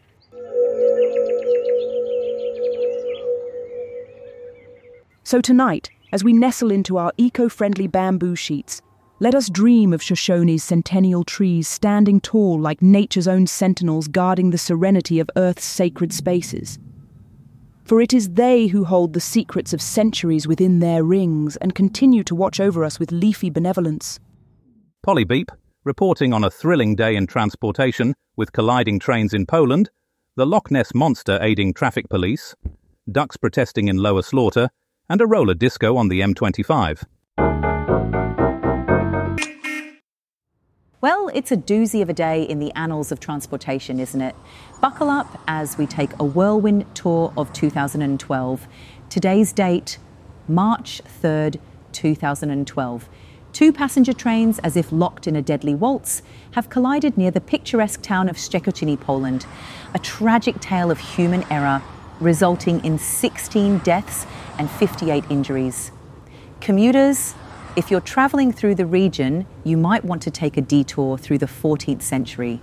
So 5.25 5.41
tonight, 5.41 5.91
as 6.13 6.23
we 6.23 6.33
nestle 6.33 6.71
into 6.71 6.99
our 6.99 7.13
eco 7.17 7.49
friendly 7.49 7.87
bamboo 7.87 8.37
sheets, 8.37 8.83
let 9.21 9.35
us 9.35 9.49
dream 9.49 9.93
of 9.93 10.01
Shoshone's 10.01 10.65
centennial 10.65 11.23
trees 11.23 11.69
standing 11.69 12.21
tall 12.21 12.61
like 12.61 12.83
nature's 12.83 13.29
own 13.29 13.47
sentinels 13.47 14.09
guarding 14.09 14.51
the 14.51 14.59
serenity 14.59 15.21
of 15.21 15.31
Earth's 15.37 15.65
sacred 15.65 16.13
spaces. 16.13 16.79
For 17.85 18.01
it 18.01 18.13
is 18.13 18.31
they 18.31 18.67
who 18.67 18.85
hold 18.85 19.13
the 19.13 19.21
secrets 19.21 19.73
of 19.73 19.81
centuries 19.81 20.49
within 20.49 20.81
their 20.81 21.05
rings 21.05 21.57
and 21.57 21.75
continue 21.75 22.25
to 22.25 22.35
watch 22.35 22.59
over 22.59 22.85
us 22.85 22.99
with 22.99 23.13
leafy 23.13 23.49
benevolence. 23.49 24.19
Polly 25.03 25.25
Beep, 25.25 25.51
reporting 25.83 26.33
on 26.33 26.45
a 26.45 26.51
thrilling 26.51 26.95
day 26.95 27.17
in 27.17 27.27
transportation 27.27 28.15
with 28.37 28.53
colliding 28.53 29.01
trains 29.01 29.35
in 29.35 29.47
Poland, 29.47 29.91
the 30.37 30.47
Loch 30.47 30.71
Ness 30.71 30.95
Monster 30.95 31.41
aiding 31.43 31.75
traffic 31.75 32.09
police, 32.09 32.55
ducks 33.11 33.37
protesting 33.37 33.89
in 33.89 33.97
lower 33.97 34.23
slaughter, 34.23 34.69
and 35.09 35.21
a 35.21 35.27
roller 35.27 35.55
disco 35.55 35.97
on 35.97 36.07
the 36.07 36.21
M25. 36.21 37.03
Well, 41.01 41.31
it's 41.35 41.51
a 41.51 41.57
doozy 41.57 42.01
of 42.01 42.09
a 42.09 42.13
day 42.15 42.45
in 42.45 42.61
the 42.61 42.71
annals 42.77 43.11
of 43.11 43.19
transportation, 43.19 43.99
isn't 43.99 44.21
it? 44.21 44.37
Buckle 44.81 45.11
up 45.11 45.43
as 45.49 45.77
we 45.77 45.85
take 45.85 46.13
a 46.21 46.25
whirlwind 46.25 46.87
tour 46.95 47.33
of 47.37 47.53
2012. 47.53 48.69
Today's 49.11 49.53
date, 49.53 49.99
March 50.47 51.03
3rd, 51.21 51.59
2012. 51.91 53.09
Two 53.53 53.71
passenger 53.71 54.15
trains, 54.15 54.59
as 54.61 54.79
if 54.79 54.91
locked 54.91 55.27
in 55.27 55.37
a 55.37 55.43
deadly 55.43 55.75
waltz, 55.75 56.23
have 56.53 56.71
collided 56.71 57.19
near 57.19 57.31
the 57.31 57.41
picturesque 57.41 58.01
town 58.01 58.31
of 58.31 58.37
Szczekociny, 58.37 58.99
Poland. 58.99 59.45
A 59.93 59.99
tragic 59.99 60.59
tale 60.59 60.91
of 60.91 60.99
human 60.99 61.45
error, 61.51 61.83
resulting 62.19 62.83
in 62.83 62.99
16 62.99 63.79
deaths 63.79 64.27
and 64.59 64.71
58 64.71 65.25
injuries. 65.29 65.93
Commuters, 66.63 67.35
if 67.77 67.91
you're 67.91 68.01
travelling 68.01 68.53
through 68.53 68.75
the 68.75 68.87
region, 68.87 69.47
you 69.65 69.77
might 69.77 70.05
want 70.05 70.23
to 70.23 70.31
take 70.31 70.57
a 70.57 70.63
detour 70.63 71.19
through 71.19 71.39
the 71.39 71.47
14th 71.47 72.03
century. 72.03 72.61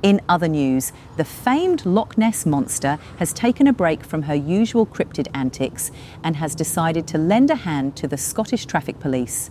In 0.00 0.20
other 0.28 0.46
news, 0.46 0.92
the 1.16 1.24
famed 1.24 1.84
Loch 1.84 2.16
Ness 2.16 2.46
monster 2.46 3.00
has 3.18 3.32
taken 3.32 3.66
a 3.66 3.72
break 3.72 4.04
from 4.04 4.22
her 4.22 4.34
usual 4.34 4.86
cryptid 4.86 5.26
antics 5.34 5.90
and 6.22 6.36
has 6.36 6.54
decided 6.54 7.08
to 7.08 7.18
lend 7.18 7.50
a 7.50 7.56
hand 7.56 7.96
to 7.96 8.06
the 8.06 8.16
Scottish 8.16 8.64
Traffic 8.64 9.00
Police. 9.00 9.50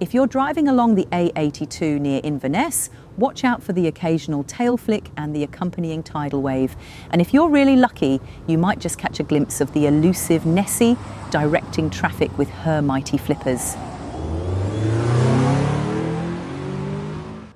If 0.00 0.12
you're 0.12 0.26
driving 0.26 0.66
along 0.66 0.96
the 0.96 1.06
A82 1.12 2.00
near 2.00 2.20
Inverness, 2.24 2.90
watch 3.16 3.44
out 3.44 3.62
for 3.62 3.72
the 3.72 3.86
occasional 3.86 4.42
tail 4.42 4.76
flick 4.76 5.12
and 5.16 5.34
the 5.34 5.44
accompanying 5.44 6.02
tidal 6.02 6.42
wave. 6.42 6.74
And 7.10 7.20
if 7.20 7.32
you're 7.32 7.48
really 7.48 7.76
lucky, 7.76 8.20
you 8.48 8.58
might 8.58 8.80
just 8.80 8.98
catch 8.98 9.20
a 9.20 9.22
glimpse 9.22 9.60
of 9.60 9.72
the 9.74 9.86
elusive 9.86 10.44
Nessie 10.44 10.96
directing 11.30 11.88
traffic 11.88 12.36
with 12.36 12.50
her 12.50 12.82
mighty 12.82 13.16
flippers. 13.16 13.76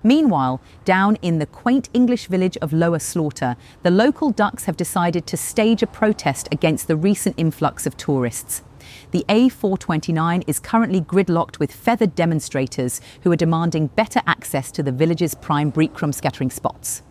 Meanwhile, 0.09 0.63
down 0.87 1.17
in 1.17 1.39
the 1.39 1.45
quaint 1.45 1.91
English 1.93 2.29
village 2.29 2.57
of 2.63 2.73
Lower 2.73 2.99
Slaughter, 2.99 3.57
the 3.83 3.91
local 3.91 4.31
ducks 4.31 4.65
have 4.65 4.75
decided 4.75 5.27
to 5.27 5.37
stage 5.37 5.83
a 5.83 5.87
protest 5.87 6.49
against 6.51 6.89
the 6.89 6.97
recent 6.97 7.35
influx 7.37 7.85
of 7.85 7.95
tourists. 7.99 8.63
The 9.11 9.27
A429 9.29 10.45
is 10.47 10.61
currently 10.61 11.03
gridlocked 11.03 11.59
with 11.59 11.71
feathered 11.71 12.15
demonstrators 12.15 13.03
who 13.21 13.31
are 13.33 13.37
demanding 13.37 13.89
better 13.89 14.23
access 14.27 14.71
to 14.73 14.83
the 14.83 14.93
village's 14.93 15.35
prime 15.35 15.71
breadcrumb 15.71 16.15
scattering 16.15 16.49
spots. 16.49 17.03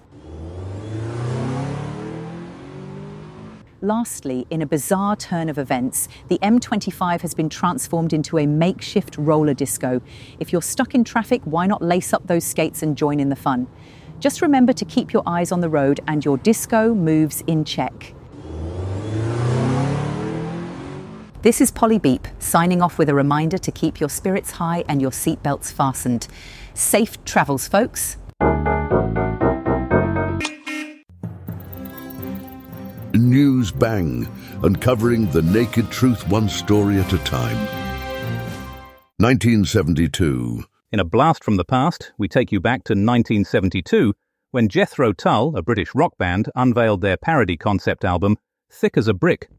Lastly, 3.81 4.47
in 4.49 4.63
a 4.63 4.65
bizarre 4.65 5.15
turn 5.15 5.49
of 5.49 5.59
events, 5.59 6.07
the 6.29 6.39
M25 6.39 7.21
has 7.21 7.35
been 7.35 7.47
transformed 7.47 8.11
into 8.11 8.39
a 8.39 8.47
makeshift 8.47 9.15
roller 9.19 9.53
disco. 9.53 10.01
If 10.39 10.51
you're 10.51 10.63
stuck 10.63 10.95
in 10.95 11.03
traffic, 11.03 11.43
why 11.45 11.67
not 11.67 11.83
lace 11.83 12.11
up 12.11 12.25
those 12.25 12.43
skates 12.43 12.81
and 12.81 12.97
join 12.97 13.19
in 13.19 13.29
the 13.29 13.35
fun? 13.35 13.67
Just 14.19 14.41
remember 14.41 14.73
to 14.73 14.83
keep 14.83 15.13
your 15.13 15.21
eyes 15.27 15.51
on 15.51 15.61
the 15.61 15.69
road 15.69 15.99
and 16.07 16.25
your 16.25 16.37
disco 16.37 16.95
moves 16.95 17.43
in 17.45 17.63
check. 17.63 18.15
This 21.43 21.61
is 21.61 21.69
Polly 21.69 21.99
Beep 21.99 22.27
signing 22.39 22.81
off 22.81 22.97
with 22.97 23.09
a 23.09 23.13
reminder 23.13 23.59
to 23.59 23.71
keep 23.71 23.99
your 23.99 24.09
spirits 24.09 24.51
high 24.51 24.85
and 24.89 25.03
your 25.03 25.11
seatbelts 25.11 25.71
fastened. 25.71 26.27
Safe 26.73 27.23
travels, 27.25 27.67
folks. 27.67 28.17
News 33.17 33.71
Bang, 33.71 34.27
uncovering 34.63 35.29
the 35.31 35.41
naked 35.41 35.89
truth 35.89 36.27
one 36.27 36.47
story 36.47 36.99
at 36.99 37.13
a 37.13 37.17
time. 37.19 37.57
1972. 39.17 40.63
In 40.91 40.99
a 40.99 41.03
blast 41.03 41.43
from 41.43 41.57
the 41.57 41.65
past, 41.65 42.11
we 42.17 42.27
take 42.27 42.51
you 42.51 42.59
back 42.59 42.83
to 42.83 42.93
1972 42.93 44.13
when 44.51 44.69
Jethro 44.69 45.11
Tull, 45.11 45.57
a 45.57 45.61
British 45.61 45.93
rock 45.95 46.17
band, 46.17 46.49
unveiled 46.55 47.01
their 47.01 47.17
parody 47.17 47.57
concept 47.57 48.05
album, 48.05 48.37
Thick 48.71 48.95
as 48.97 49.07
a 49.07 49.13
Brick. 49.13 49.49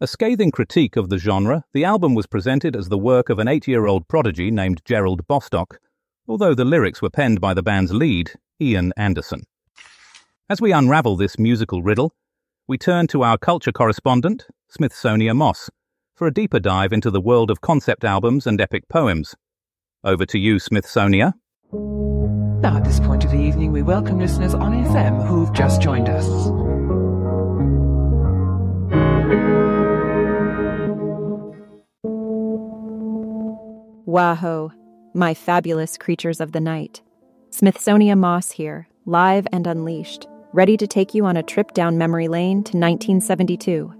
A 0.00 0.06
scathing 0.06 0.50
critique 0.50 0.96
of 0.96 1.10
the 1.10 1.18
genre, 1.18 1.64
the 1.72 1.84
album 1.84 2.14
was 2.14 2.26
presented 2.26 2.74
as 2.74 2.88
the 2.88 2.98
work 2.98 3.28
of 3.28 3.38
an 3.38 3.46
eight 3.46 3.68
year 3.68 3.86
old 3.86 4.08
prodigy 4.08 4.50
named 4.50 4.82
Gerald 4.84 5.26
Bostock, 5.26 5.78
although 6.26 6.54
the 6.54 6.64
lyrics 6.64 7.00
were 7.00 7.10
penned 7.10 7.40
by 7.40 7.54
the 7.54 7.62
band's 7.62 7.92
lead, 7.92 8.32
Ian 8.60 8.92
Anderson. 8.96 9.42
As 10.48 10.60
we 10.60 10.72
unravel 10.72 11.16
this 11.16 11.38
musical 11.38 11.82
riddle, 11.82 12.14
we 12.68 12.78
turn 12.78 13.06
to 13.08 13.22
our 13.22 13.36
culture 13.36 13.72
correspondent, 13.72 14.46
Smithsonia 14.70 15.34
Moss, 15.34 15.68
for 16.14 16.26
a 16.26 16.32
deeper 16.32 16.60
dive 16.60 16.92
into 16.92 17.10
the 17.10 17.20
world 17.20 17.50
of 17.50 17.60
concept 17.60 18.04
albums 18.04 18.46
and 18.46 18.60
epic 18.60 18.88
poems. 18.88 19.34
Over 20.04 20.24
to 20.26 20.38
you, 20.38 20.56
Smithsonia. 20.56 21.34
Now, 21.72 22.76
at 22.76 22.84
this 22.84 23.00
point 23.00 23.24
of 23.24 23.32
the 23.32 23.40
evening, 23.40 23.72
we 23.72 23.82
welcome 23.82 24.18
listeners 24.18 24.54
on 24.54 24.72
FM 24.72 25.26
who've 25.26 25.52
just 25.52 25.82
joined 25.82 26.08
us. 26.08 26.26
Waho, 34.06 34.70
my 35.14 35.34
fabulous 35.34 35.96
creatures 35.96 36.40
of 36.40 36.52
the 36.52 36.60
night. 36.60 37.02
Smithsonia 37.50 38.16
Moss 38.16 38.50
here, 38.50 38.86
live 39.06 39.46
and 39.52 39.66
unleashed, 39.66 40.26
ready 40.52 40.76
to 40.76 40.86
take 40.86 41.14
you 41.14 41.24
on 41.24 41.36
a 41.36 41.42
trip 41.42 41.72
down 41.72 41.96
memory 41.96 42.28
lane 42.28 42.62
to 42.64 42.76
1972. 42.76 43.92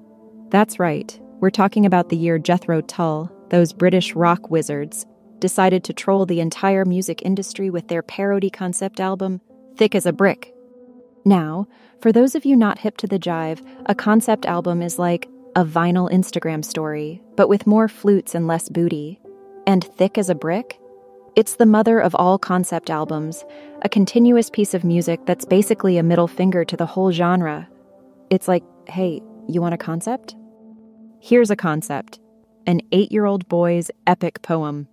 That's 0.51 0.79
right, 0.79 1.19
we're 1.41 1.51
talking 1.51 1.87
about 1.87 2.09
the 2.09 2.17
year 2.17 2.39
Jethro 2.39 2.83
Tull, 2.83 3.31
those 3.49 3.73
British 3.73 4.15
rock 4.15 4.51
wizards, 4.51 5.07
decided 5.39 5.83
to 5.85 5.93
troll 5.93 6.27
the 6.27 6.41
entire 6.41 6.85
music 6.85 7.23
industry 7.23 7.71
with 7.71 7.89
their 7.89 8.03
parody 8.03 8.51
concept 8.51 9.01
album, 9.01 9.41
Thick 9.77 9.95
as 9.95 10.07
a 10.07 10.13
Brick. 10.13 10.55
Now, 11.25 11.67
for 12.01 12.13
those 12.13 12.35
of 12.35 12.45
you 12.45 12.57
not 12.57 12.79
hip 12.79 12.97
to 12.99 13.07
the 13.07 13.19
jive, 13.19 13.65
a 13.87 13.95
concept 13.95 14.45
album 14.45 14.83
is 14.83 14.99
like 14.99 15.29
a 15.57 15.65
vinyl 15.65 16.11
Instagram 16.11 16.65
story, 16.65 17.23
but 17.37 17.49
with 17.49 17.67
more 17.67 17.89
flutes 17.89 18.35
and 18.35 18.47
less 18.47 18.69
booty. 18.69 19.21
And 19.67 19.85
thick 19.85 20.19
as 20.19 20.29
a 20.29 20.35
brick? 20.35 20.79
It's 21.35 21.57
the 21.57 21.65
mother 21.65 21.99
of 21.99 22.15
all 22.17 22.39
concept 22.39 22.91
albums, 22.91 23.43
a 23.81 23.89
continuous 23.89 24.51
piece 24.51 24.75
of 24.75 24.85
music 24.85 25.25
that's 25.25 25.47
basically 25.47 25.97
a 25.97 26.03
middle 26.03 26.29
finger 26.29 26.63
to 26.63 26.77
the 26.77 26.85
whole 26.85 27.11
genre. 27.11 27.67
It's 28.29 28.49
like, 28.49 28.63
hey, 28.87 29.23
you 29.49 29.63
want 29.63 29.73
a 29.73 29.79
concept? 29.79 30.37
Here's 31.21 31.51
a 31.51 31.57
concept 31.57 32.19
an 32.67 32.81
eight 32.93 33.11
year 33.11 33.25
old 33.25 33.49
boy's 33.49 33.91
epic 34.07 34.43
poem. 34.43 34.89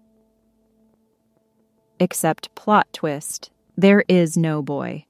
Except 1.99 2.56
plot 2.56 2.88
twist, 2.93 3.52
there 3.75 4.06
is 4.08 4.38
no 4.38 4.62
boy. 4.62 5.06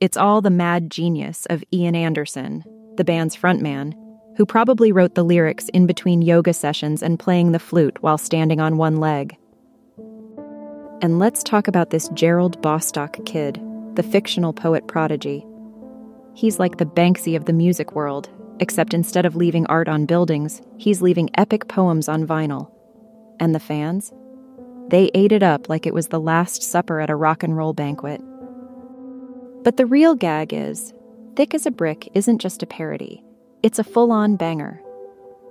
It's 0.00 0.16
all 0.16 0.40
the 0.40 0.50
mad 0.50 0.90
genius 0.90 1.46
of 1.46 1.62
Ian 1.70 1.94
Anderson, 1.94 2.64
the 2.96 3.04
band's 3.04 3.36
frontman, 3.36 3.94
who 4.38 4.46
probably 4.46 4.90
wrote 4.90 5.14
the 5.14 5.24
lyrics 5.24 5.68
in 5.68 5.86
between 5.86 6.22
yoga 6.22 6.54
sessions 6.54 7.02
and 7.02 7.18
playing 7.18 7.52
the 7.52 7.58
flute 7.58 8.02
while 8.02 8.18
standing 8.18 8.58
on 8.58 8.78
one 8.78 8.96
leg. 8.96 9.36
And 11.02 11.18
let's 11.18 11.42
talk 11.42 11.68
about 11.68 11.90
this 11.90 12.08
Gerald 12.14 12.60
Bostock 12.62 13.22
kid, 13.26 13.60
the 13.96 14.02
fictional 14.02 14.54
poet 14.54 14.86
prodigy. 14.86 15.46
He's 16.34 16.58
like 16.58 16.78
the 16.78 16.86
Banksy 16.86 17.36
of 17.36 17.44
the 17.44 17.52
music 17.52 17.92
world, 17.92 18.30
except 18.60 18.94
instead 18.94 19.26
of 19.26 19.36
leaving 19.36 19.66
art 19.66 19.88
on 19.88 20.06
buildings, 20.06 20.62
he's 20.78 21.02
leaving 21.02 21.28
epic 21.34 21.68
poems 21.68 22.08
on 22.08 22.26
vinyl. 22.26 22.70
And 23.38 23.54
the 23.54 23.60
fans? 23.60 24.10
They 24.88 25.10
ate 25.12 25.32
it 25.32 25.42
up 25.42 25.68
like 25.68 25.84
it 25.84 25.92
was 25.92 26.08
the 26.08 26.20
last 26.20 26.62
supper 26.62 26.98
at 27.00 27.10
a 27.10 27.16
rock 27.16 27.42
and 27.42 27.54
roll 27.54 27.74
banquet. 27.74 28.22
But 29.64 29.76
the 29.76 29.84
real 29.84 30.14
gag 30.14 30.54
is 30.54 30.94
Thick 31.34 31.52
as 31.52 31.66
a 31.66 31.70
Brick 31.70 32.08
isn't 32.14 32.38
just 32.38 32.62
a 32.62 32.66
parody, 32.66 33.22
it's 33.62 33.78
a 33.78 33.84
full 33.84 34.12
on 34.12 34.36
banger. 34.36 34.80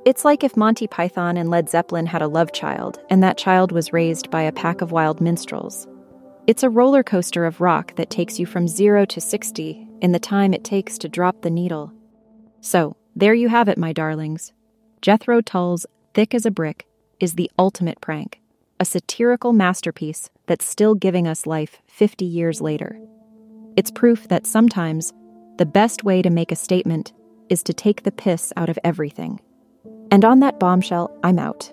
It's 0.06 0.24
like 0.24 0.44
if 0.44 0.56
Monty 0.56 0.86
Python 0.86 1.36
and 1.36 1.50
Led 1.50 1.68
Zeppelin 1.68 2.06
had 2.06 2.22
a 2.22 2.28
love 2.28 2.52
child, 2.52 3.00
and 3.10 3.24
that 3.24 3.40
child 3.40 3.72
was 3.72 3.92
raised 3.92 4.30
by 4.30 4.44
a 4.44 4.52
pack 4.52 4.82
of 4.82 4.92
wild 4.92 5.20
minstrels. 5.20 5.88
It's 6.46 6.62
a 6.62 6.70
roller 6.70 7.02
coaster 7.02 7.44
of 7.44 7.60
rock 7.60 7.96
that 7.96 8.12
takes 8.12 8.38
you 8.38 8.46
from 8.46 8.68
zero 8.68 9.06
to 9.06 9.20
60 9.20 9.88
in 10.02 10.12
the 10.12 10.20
time 10.20 10.54
it 10.54 10.64
takes 10.64 11.00
to 11.00 11.10
drop 11.10 11.42
the 11.42 11.50
needle. 11.50 11.92
So, 12.62 12.96
there 13.16 13.34
you 13.34 13.50
have 13.50 13.68
it, 13.68 13.80
my 13.80 13.94
darlings. 13.94 14.54
Jethro 15.02 15.42
Tull's 15.42 15.88
Thick 16.14 16.36
as 16.36 16.46
a 16.46 16.52
Brick 16.52 16.86
is 17.20 17.34
the 17.34 17.50
ultimate 17.58 18.00
prank, 18.00 18.40
a 18.80 18.86
satirical 18.86 19.54
masterpiece 19.54 20.30
that's 20.46 20.68
still 20.68 20.94
giving 20.94 21.28
us 21.28 21.48
life 21.48 21.82
50 21.88 22.26
years 22.26 22.62
later. 22.62 23.00
It's 23.76 23.90
proof 23.90 24.28
that 24.28 24.46
sometimes 24.46 25.14
the 25.58 25.66
best 25.66 26.04
way 26.04 26.22
to 26.22 26.30
make 26.30 26.52
a 26.52 26.56
statement 26.56 27.12
is 27.50 27.64
to 27.64 27.74
take 27.74 28.04
the 28.04 28.12
piss 28.12 28.54
out 28.56 28.70
of 28.70 28.78
everything. 28.84 29.40
And 30.12 30.26
on 30.26 30.40
that 30.40 30.60
bombshell, 30.60 31.16
I'm 31.24 31.40
out. 31.40 31.72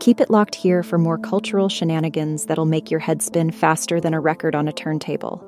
Keep 0.00 0.20
it 0.20 0.30
locked 0.30 0.54
here 0.54 0.82
for 0.82 0.98
more 0.98 1.18
cultural 1.18 1.68
shenanigans 1.68 2.46
that'll 2.46 2.64
make 2.64 2.90
your 2.90 3.00
head 3.00 3.22
spin 3.22 3.50
faster 3.50 4.00
than 4.00 4.14
a 4.14 4.20
record 4.20 4.54
on 4.54 4.68
a 4.68 4.72
turntable. 4.72 5.44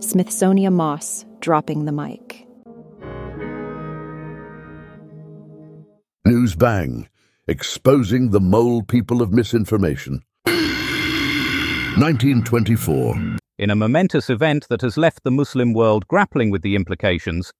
Smithsonia 0.00 0.72
Moss 0.72 1.24
dropping 1.40 1.84
the 1.84 1.92
mic. 1.92 2.46
News 6.24 6.54
Bang, 6.54 7.08
exposing 7.46 8.30
the 8.30 8.40
mole 8.40 8.82
people 8.82 9.22
of 9.22 9.32
misinformation. 9.32 10.22
1924. 10.44 13.36
In 13.58 13.70
a 13.70 13.76
momentous 13.76 14.30
event 14.30 14.66
that 14.68 14.82
has 14.82 14.96
left 14.96 15.24
the 15.24 15.30
Muslim 15.30 15.72
world 15.72 16.06
grappling 16.06 16.50
with 16.50 16.62
the 16.62 16.76
implications, 16.76 17.52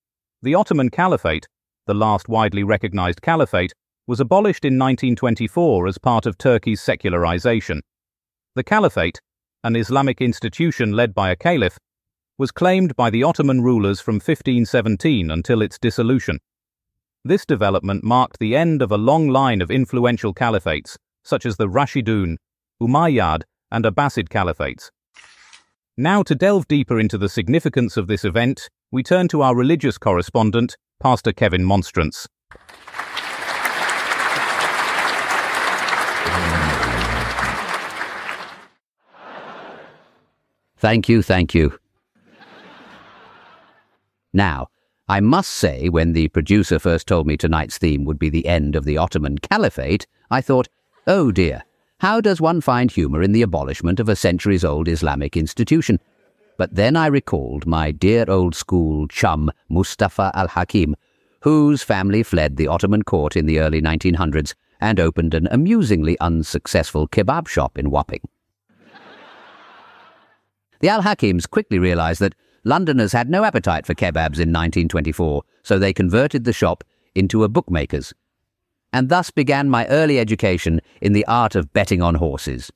the 0.42 0.54
Ottoman 0.54 0.90
Caliphate, 0.90 1.48
the 1.88 1.94
last 1.94 2.28
widely 2.28 2.62
recognized 2.62 3.22
caliphate, 3.22 3.72
was 4.06 4.20
abolished 4.20 4.64
in 4.64 4.78
1924 4.78 5.88
as 5.88 5.98
part 5.98 6.26
of 6.26 6.38
Turkey's 6.38 6.80
secularization. 6.80 7.80
The 8.54 8.62
Caliphate, 8.62 9.20
an 9.64 9.74
Islamic 9.74 10.20
institution 10.20 10.92
led 10.92 11.14
by 11.14 11.30
a 11.30 11.36
caliph, 11.36 11.78
was 12.38 12.52
claimed 12.52 12.94
by 12.94 13.10
the 13.10 13.24
Ottoman 13.24 13.62
rulers 13.62 14.00
from 14.00 14.16
1517 14.16 15.30
until 15.30 15.62
its 15.62 15.78
dissolution. 15.78 16.38
This 17.24 17.44
development 17.44 18.04
marked 18.04 18.38
the 18.38 18.54
end 18.54 18.82
of 18.82 18.92
a 18.92 18.98
long 18.98 19.28
line 19.28 19.60
of 19.60 19.70
influential 19.70 20.32
caliphates, 20.32 20.96
such 21.24 21.44
as 21.44 21.56
the 21.56 21.68
Rashidun, 21.68 22.36
Umayyad, 22.80 23.42
and 23.72 23.84
Abbasid 23.84 24.28
caliphates. 24.28 24.90
Now, 25.96 26.22
to 26.22 26.34
delve 26.34 26.68
deeper 26.68 27.00
into 27.00 27.18
the 27.18 27.28
significance 27.28 27.96
of 27.96 28.06
this 28.06 28.24
event, 28.24 28.68
we 28.92 29.02
turn 29.02 29.26
to 29.28 29.42
our 29.42 29.56
religious 29.56 29.98
correspondent, 29.98 30.76
Pastor 31.00 31.32
Kevin 31.32 31.62
Monstrance. 31.62 32.26
Thank 40.78 41.08
you, 41.08 41.22
thank 41.22 41.54
you. 41.54 41.78
Now, 44.32 44.68
I 45.08 45.20
must 45.20 45.50
say, 45.50 45.88
when 45.88 46.12
the 46.14 46.28
producer 46.28 46.80
first 46.80 47.06
told 47.06 47.26
me 47.28 47.36
tonight's 47.36 47.78
theme 47.78 48.04
would 48.04 48.18
be 48.18 48.28
the 48.28 48.46
end 48.46 48.74
of 48.74 48.84
the 48.84 48.98
Ottoman 48.98 49.38
Caliphate, 49.38 50.06
I 50.30 50.40
thought, 50.40 50.68
oh 51.06 51.30
dear, 51.30 51.64
how 52.00 52.20
does 52.20 52.40
one 52.40 52.60
find 52.60 52.90
humour 52.90 53.22
in 53.22 53.32
the 53.32 53.42
abolishment 53.42 54.00
of 54.00 54.08
a 54.08 54.16
centuries 54.16 54.64
old 54.64 54.88
Islamic 54.88 55.36
institution? 55.36 56.00
But 56.58 56.74
then 56.74 56.96
I 56.96 57.06
recalled 57.06 57.66
my 57.66 57.92
dear 57.92 58.26
old 58.28 58.54
school 58.54 59.08
chum, 59.08 59.50
Mustafa 59.70 60.30
al 60.34 60.48
Hakim, 60.48 60.96
whose 61.42 61.82
family 61.82 62.22
fled 62.22 62.56
the 62.56 62.66
Ottoman 62.66 63.04
court 63.04 63.36
in 63.36 63.46
the 63.46 63.60
early 63.60 63.80
1900s 63.80 64.54
and 64.80 65.00
opened 65.00 65.34
an 65.34 65.48
amusingly 65.50 66.18
unsuccessful 66.20 67.08
kebab 67.08 67.48
shop 67.48 67.78
in 67.78 67.90
Wapping. 67.90 68.28
The 70.80 70.88
Al 70.88 71.02
Hakims 71.02 71.46
quickly 71.48 71.78
realised 71.78 72.20
that 72.20 72.34
Londoners 72.64 73.12
had 73.12 73.30
no 73.30 73.44
appetite 73.44 73.86
for 73.86 73.94
kebabs 73.94 74.38
in 74.38 74.52
1924, 74.52 75.42
so 75.62 75.78
they 75.78 75.92
converted 75.92 76.44
the 76.44 76.52
shop 76.52 76.84
into 77.14 77.44
a 77.44 77.48
bookmaker's 77.48 78.12
and 78.92 79.08
thus 79.08 79.30
began 79.30 79.68
my 79.68 79.86
early 79.88 80.18
education 80.18 80.80
in 81.00 81.12
the 81.12 81.26
art 81.26 81.54
of 81.54 81.72
betting 81.72 82.00
on 82.00 82.14
horses. 82.14 82.72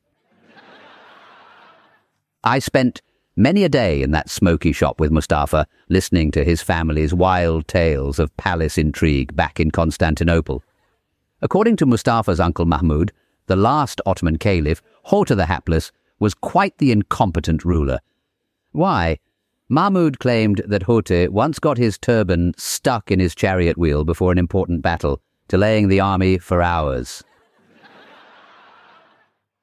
I 2.45 2.59
spent 2.59 3.01
many 3.37 3.65
a 3.65 3.69
day 3.69 4.03
in 4.03 4.11
that 4.13 4.31
smoky 4.31 4.73
shop 4.73 5.01
with 5.01 5.11
Mustafa, 5.11 5.67
listening 5.89 6.31
to 6.33 6.45
his 6.45 6.63
family's 6.63 7.15
wild 7.15 7.67
tales 7.69 8.19
of 8.19 8.37
palace 8.37 8.79
intrigue 8.79 9.35
back 9.35 9.59
in 9.59 9.71
Constantinople. 9.71 10.63
According 11.41 11.77
to 11.77 11.87
Mustafa's 11.87 12.41
uncle 12.41 12.67
Mahmud, 12.67 13.13
the 13.47 13.57
last 13.57 14.01
Ottoman 14.07 14.39
caliph, 14.39 14.83
Horta 15.05 15.35
the 15.35 15.47
Hapless, 15.47 15.91
was 16.19 16.35
quite 16.35 16.79
the 16.79 16.93
incompetent 16.93 17.65
ruler. 17.65 18.01
Why? 18.71 19.19
Mahmud 19.69 20.19
claimed 20.19 20.63
that 20.67 20.85
Horta 20.85 21.29
once 21.31 21.59
got 21.59 21.79
his 21.79 21.99
turban 21.99 22.55
stuck 22.57 23.11
in 23.11 23.19
his 23.19 23.35
chariot 23.35 23.79
wheel 23.79 24.05
before 24.05 24.31
an 24.31 24.39
important 24.39 24.83
battle 24.83 25.21
delaying 25.49 25.89
the 25.89 26.01
army 26.01 26.39
for 26.39 26.63
hours. 26.63 27.23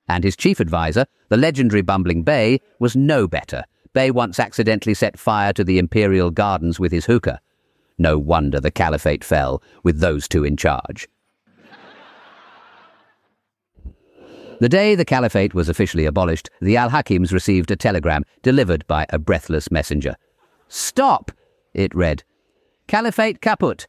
And 0.10 0.24
his 0.24 0.36
chief 0.36 0.60
adviser, 0.60 1.06
the 1.30 1.38
legendary 1.38 1.82
Bumbling 1.82 2.24
Bey, 2.24 2.60
was 2.80 2.96
no 2.96 3.28
better. 3.28 3.64
Bey 3.94 4.12
once 4.12 4.40
accidentally 4.40 4.94
set 4.94 5.18
fire 5.18 5.54
to 5.54 5.64
the 5.64 5.80
imperial 5.80 6.32
gardens 6.32 6.80
with 6.80 6.92
his 6.92 7.06
hookah. 7.06 7.40
No 7.98 8.18
wonder 8.18 8.60
the 8.60 8.72
caliphate 8.72 9.24
fell, 9.24 9.62
with 9.84 10.00
those 10.00 10.28
two 10.28 10.44
in 10.44 10.58
charge. 10.58 11.08
The 14.60 14.70
day 14.70 14.94
the 14.96 15.06
caliphate 15.06 15.54
was 15.54 15.70
officially 15.70 16.06
abolished, 16.06 16.50
the 16.60 16.76
Al 16.76 16.90
Hakims 16.90 17.32
received 17.32 17.72
a 17.72 17.78
telegram 17.78 18.24
delivered 18.42 18.86
by 18.88 19.06
a 19.10 19.18
breathless 19.18 19.72
messenger. 19.72 20.16
Stop! 20.68 21.32
It 21.74 21.96
read. 21.96 22.24
Caliphate 22.88 23.40
kaput. 23.40 23.88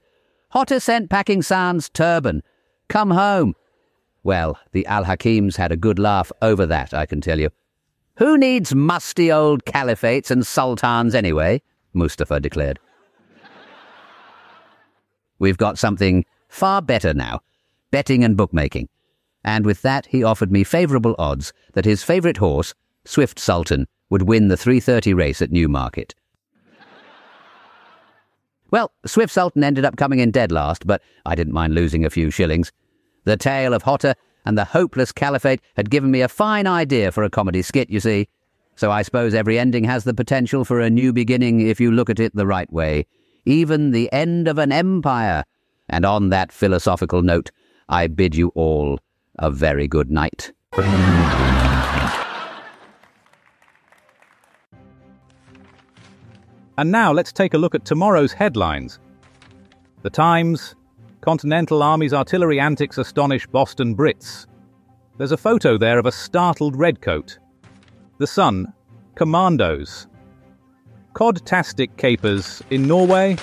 Hotter 0.51 0.79
sent 0.79 1.11
packing 1.11 1.43
Sans 1.43 1.89
turban. 1.89 2.43
Come 2.89 3.11
home. 3.11 3.55
Well, 4.23 4.59
the 4.73 4.87
Al 4.87 5.05
Hakims 5.05 5.57
had 5.57 5.73
a 5.73 5.77
good 5.77 5.99
laugh 5.99 6.31
over 6.43 6.67
that, 6.67 6.93
I 6.93 7.07
can 7.07 7.21
tell 7.21 7.41
you. 7.41 7.51
Who 8.17 8.37
needs 8.37 8.75
musty 8.75 9.33
old 9.33 9.65
caliphates 9.65 10.31
and 10.31 10.47
sultans 10.47 11.15
anyway? 11.15 11.63
Mustafa 11.95 12.39
declared. 12.41 12.79
We've 15.39 15.57
got 15.57 15.79
something 15.79 16.27
far 16.49 16.83
better 16.83 17.15
now 17.15 17.41
betting 17.91 18.23
and 18.25 18.37
bookmaking. 18.37 18.89
And 19.45 19.65
with 19.65 19.83
that, 19.83 20.07
he 20.07 20.23
offered 20.23 20.53
me 20.53 20.65
favourable 20.65 21.15
odds 21.19 21.53
that 21.73 21.85
his 21.85 22.03
favourite 22.03 22.37
horse, 22.37 22.75
Swift 23.05 23.39
Sultan, 23.39 23.87
would 24.11 24.23
win 24.23 24.49
the 24.49 24.57
3.30 24.57 25.15
race 25.15 25.41
at 25.41 25.51
Newmarket. 25.51 26.15
Well, 28.71 28.93
Swift 29.05 29.33
Sultan 29.33 29.65
ended 29.65 29.85
up 29.85 29.97
coming 29.97 30.21
in 30.21 30.31
dead 30.31 30.53
last, 30.53 30.87
but 30.87 31.03
I 31.27 31.35
didn't 31.35 31.55
mind 31.55 31.75
losing 31.75 32.05
a 32.05 32.11
few 32.11 32.31
shillings. 32.31 32.71
The 33.25 33.37
tale 33.37 33.75
of 33.75 33.83
Hotter 33.83 34.15
and 34.45 34.57
the 34.57 34.65
hopeless 34.65 35.13
caliphate 35.13 35.61
had 35.77 35.91
given 35.91 36.11
me 36.11 36.23
a 36.23 36.29
fine 36.29 36.67
idea 36.67 37.13
for 37.13 37.23
a 37.23 37.31
comedy 37.31 37.63
skit, 37.63 37.91
you 37.91 38.01
see. 38.01 38.29
So 38.77 38.91
I 38.91 39.03
suppose 39.03 39.35
every 39.35 39.59
ending 39.59 39.85
has 39.85 40.05
the 40.05 40.15
potential 40.15 40.65
for 40.65 40.81
a 40.81 40.89
new 40.89 41.13
beginning 41.13 41.61
if 41.61 41.81
you 41.81 41.91
look 41.91 42.09
at 42.09 42.21
it 42.21 42.35
the 42.35 42.47
right 42.47 42.73
way. 42.73 43.07
Even 43.45 43.91
the 43.91 44.11
end 44.13 44.49
of 44.49 44.59
an 44.59 44.73
empire. 44.73 45.45
And 45.89 46.07
on 46.07 46.31
that 46.31 46.53
philosophical 46.53 47.23
note, 47.23 47.51
I 47.89 48.07
bid 48.07 48.35
you 48.35 48.49
all 48.55 49.01
a 49.39 49.51
very 49.51 49.87
good 49.89 50.11
night. 50.11 50.53
And 56.79 56.91
now 56.91 57.13
let's 57.13 57.33
take 57.33 57.53
a 57.53 57.59
look 57.59 57.75
at 57.75 57.85
tomorrow's 57.85 58.33
headlines. 58.33 58.99
The 60.03 60.09
Times, 60.09 60.75
Continental 61.21 61.83
Army's 61.83 62.15
artillery 62.15 62.59
antics 62.59 62.97
astonish 62.97 63.47
Boston 63.47 63.95
Brits. 63.95 64.47
There's 65.19 65.33
a 65.33 65.37
photo 65.37 65.77
there 65.77 65.99
of 65.99 66.07
a 66.07 66.13
startled 66.13 66.77
redcoat. 66.77 67.39
The 68.17 68.27
Sun, 68.27 68.73
Commandos. 69.17 70.07
Cod-tastic 71.13 71.95
capers 71.99 72.63
in 72.71 72.89
Norway. 72.89 73.37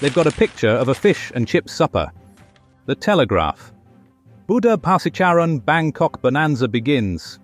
They've 0.00 0.14
got 0.14 0.26
a 0.26 0.32
picture 0.32 0.68
of 0.68 0.88
a 0.88 0.94
fish 0.94 1.32
and 1.34 1.48
chip 1.48 1.70
supper. 1.70 2.12
The 2.84 2.94
Telegraph. 2.94 3.72
Buddha 4.46 4.76
Pasicharan 4.76 5.64
Bangkok 5.64 6.20
Bonanza 6.20 6.68
begins. 6.68 7.38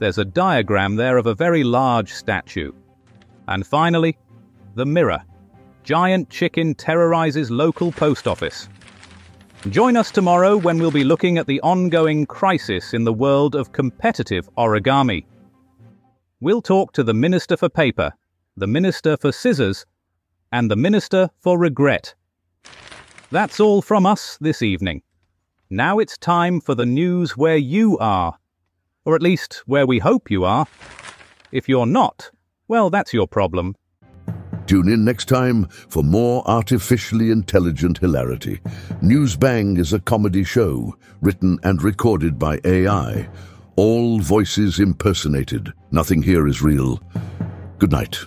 There's 0.00 0.18
a 0.18 0.24
diagram 0.24 0.96
there 0.96 1.18
of 1.18 1.26
a 1.26 1.34
very 1.34 1.62
large 1.62 2.12
statue. 2.12 2.72
And 3.46 3.64
finally, 3.64 4.18
the 4.74 4.86
Mirror. 4.86 5.22
Giant 5.86 6.28
chicken 6.30 6.74
terrorizes 6.74 7.48
local 7.48 7.92
post 7.92 8.26
office. 8.26 8.68
Join 9.70 9.96
us 9.96 10.10
tomorrow 10.10 10.56
when 10.56 10.80
we'll 10.80 10.90
be 10.90 11.04
looking 11.04 11.38
at 11.38 11.46
the 11.46 11.60
ongoing 11.60 12.26
crisis 12.26 12.92
in 12.92 13.04
the 13.04 13.12
world 13.12 13.54
of 13.54 13.70
competitive 13.70 14.50
origami. 14.58 15.24
We'll 16.40 16.60
talk 16.60 16.90
to 16.94 17.04
the 17.04 17.14
Minister 17.14 17.56
for 17.56 17.68
Paper, 17.68 18.12
the 18.56 18.66
Minister 18.66 19.16
for 19.16 19.30
Scissors, 19.30 19.86
and 20.50 20.68
the 20.68 20.74
Minister 20.74 21.30
for 21.38 21.56
Regret. 21.56 22.16
That's 23.30 23.60
all 23.60 23.80
from 23.80 24.06
us 24.06 24.38
this 24.40 24.62
evening. 24.62 25.02
Now 25.70 26.00
it's 26.00 26.18
time 26.18 26.60
for 26.60 26.74
the 26.74 26.84
news 26.84 27.36
where 27.36 27.58
you 27.58 27.96
are. 27.98 28.36
Or 29.04 29.14
at 29.14 29.22
least 29.22 29.62
where 29.66 29.86
we 29.86 30.00
hope 30.00 30.32
you 30.32 30.44
are. 30.44 30.66
If 31.52 31.68
you're 31.68 31.86
not, 31.86 32.32
well, 32.66 32.90
that's 32.90 33.14
your 33.14 33.28
problem. 33.28 33.76
Tune 34.66 34.88
in 34.88 35.04
next 35.04 35.28
time 35.28 35.66
for 35.66 36.02
more 36.02 36.42
artificially 36.46 37.30
intelligent 37.30 37.98
hilarity. 37.98 38.60
Newsbang 39.00 39.78
is 39.78 39.92
a 39.92 40.00
comedy 40.00 40.42
show 40.42 40.96
written 41.20 41.58
and 41.62 41.82
recorded 41.82 42.38
by 42.38 42.58
AI. 42.64 43.28
All 43.76 44.18
voices 44.18 44.80
impersonated. 44.80 45.72
Nothing 45.92 46.22
here 46.22 46.48
is 46.48 46.62
real. 46.62 47.00
Good 47.78 47.92
night. 47.92 48.18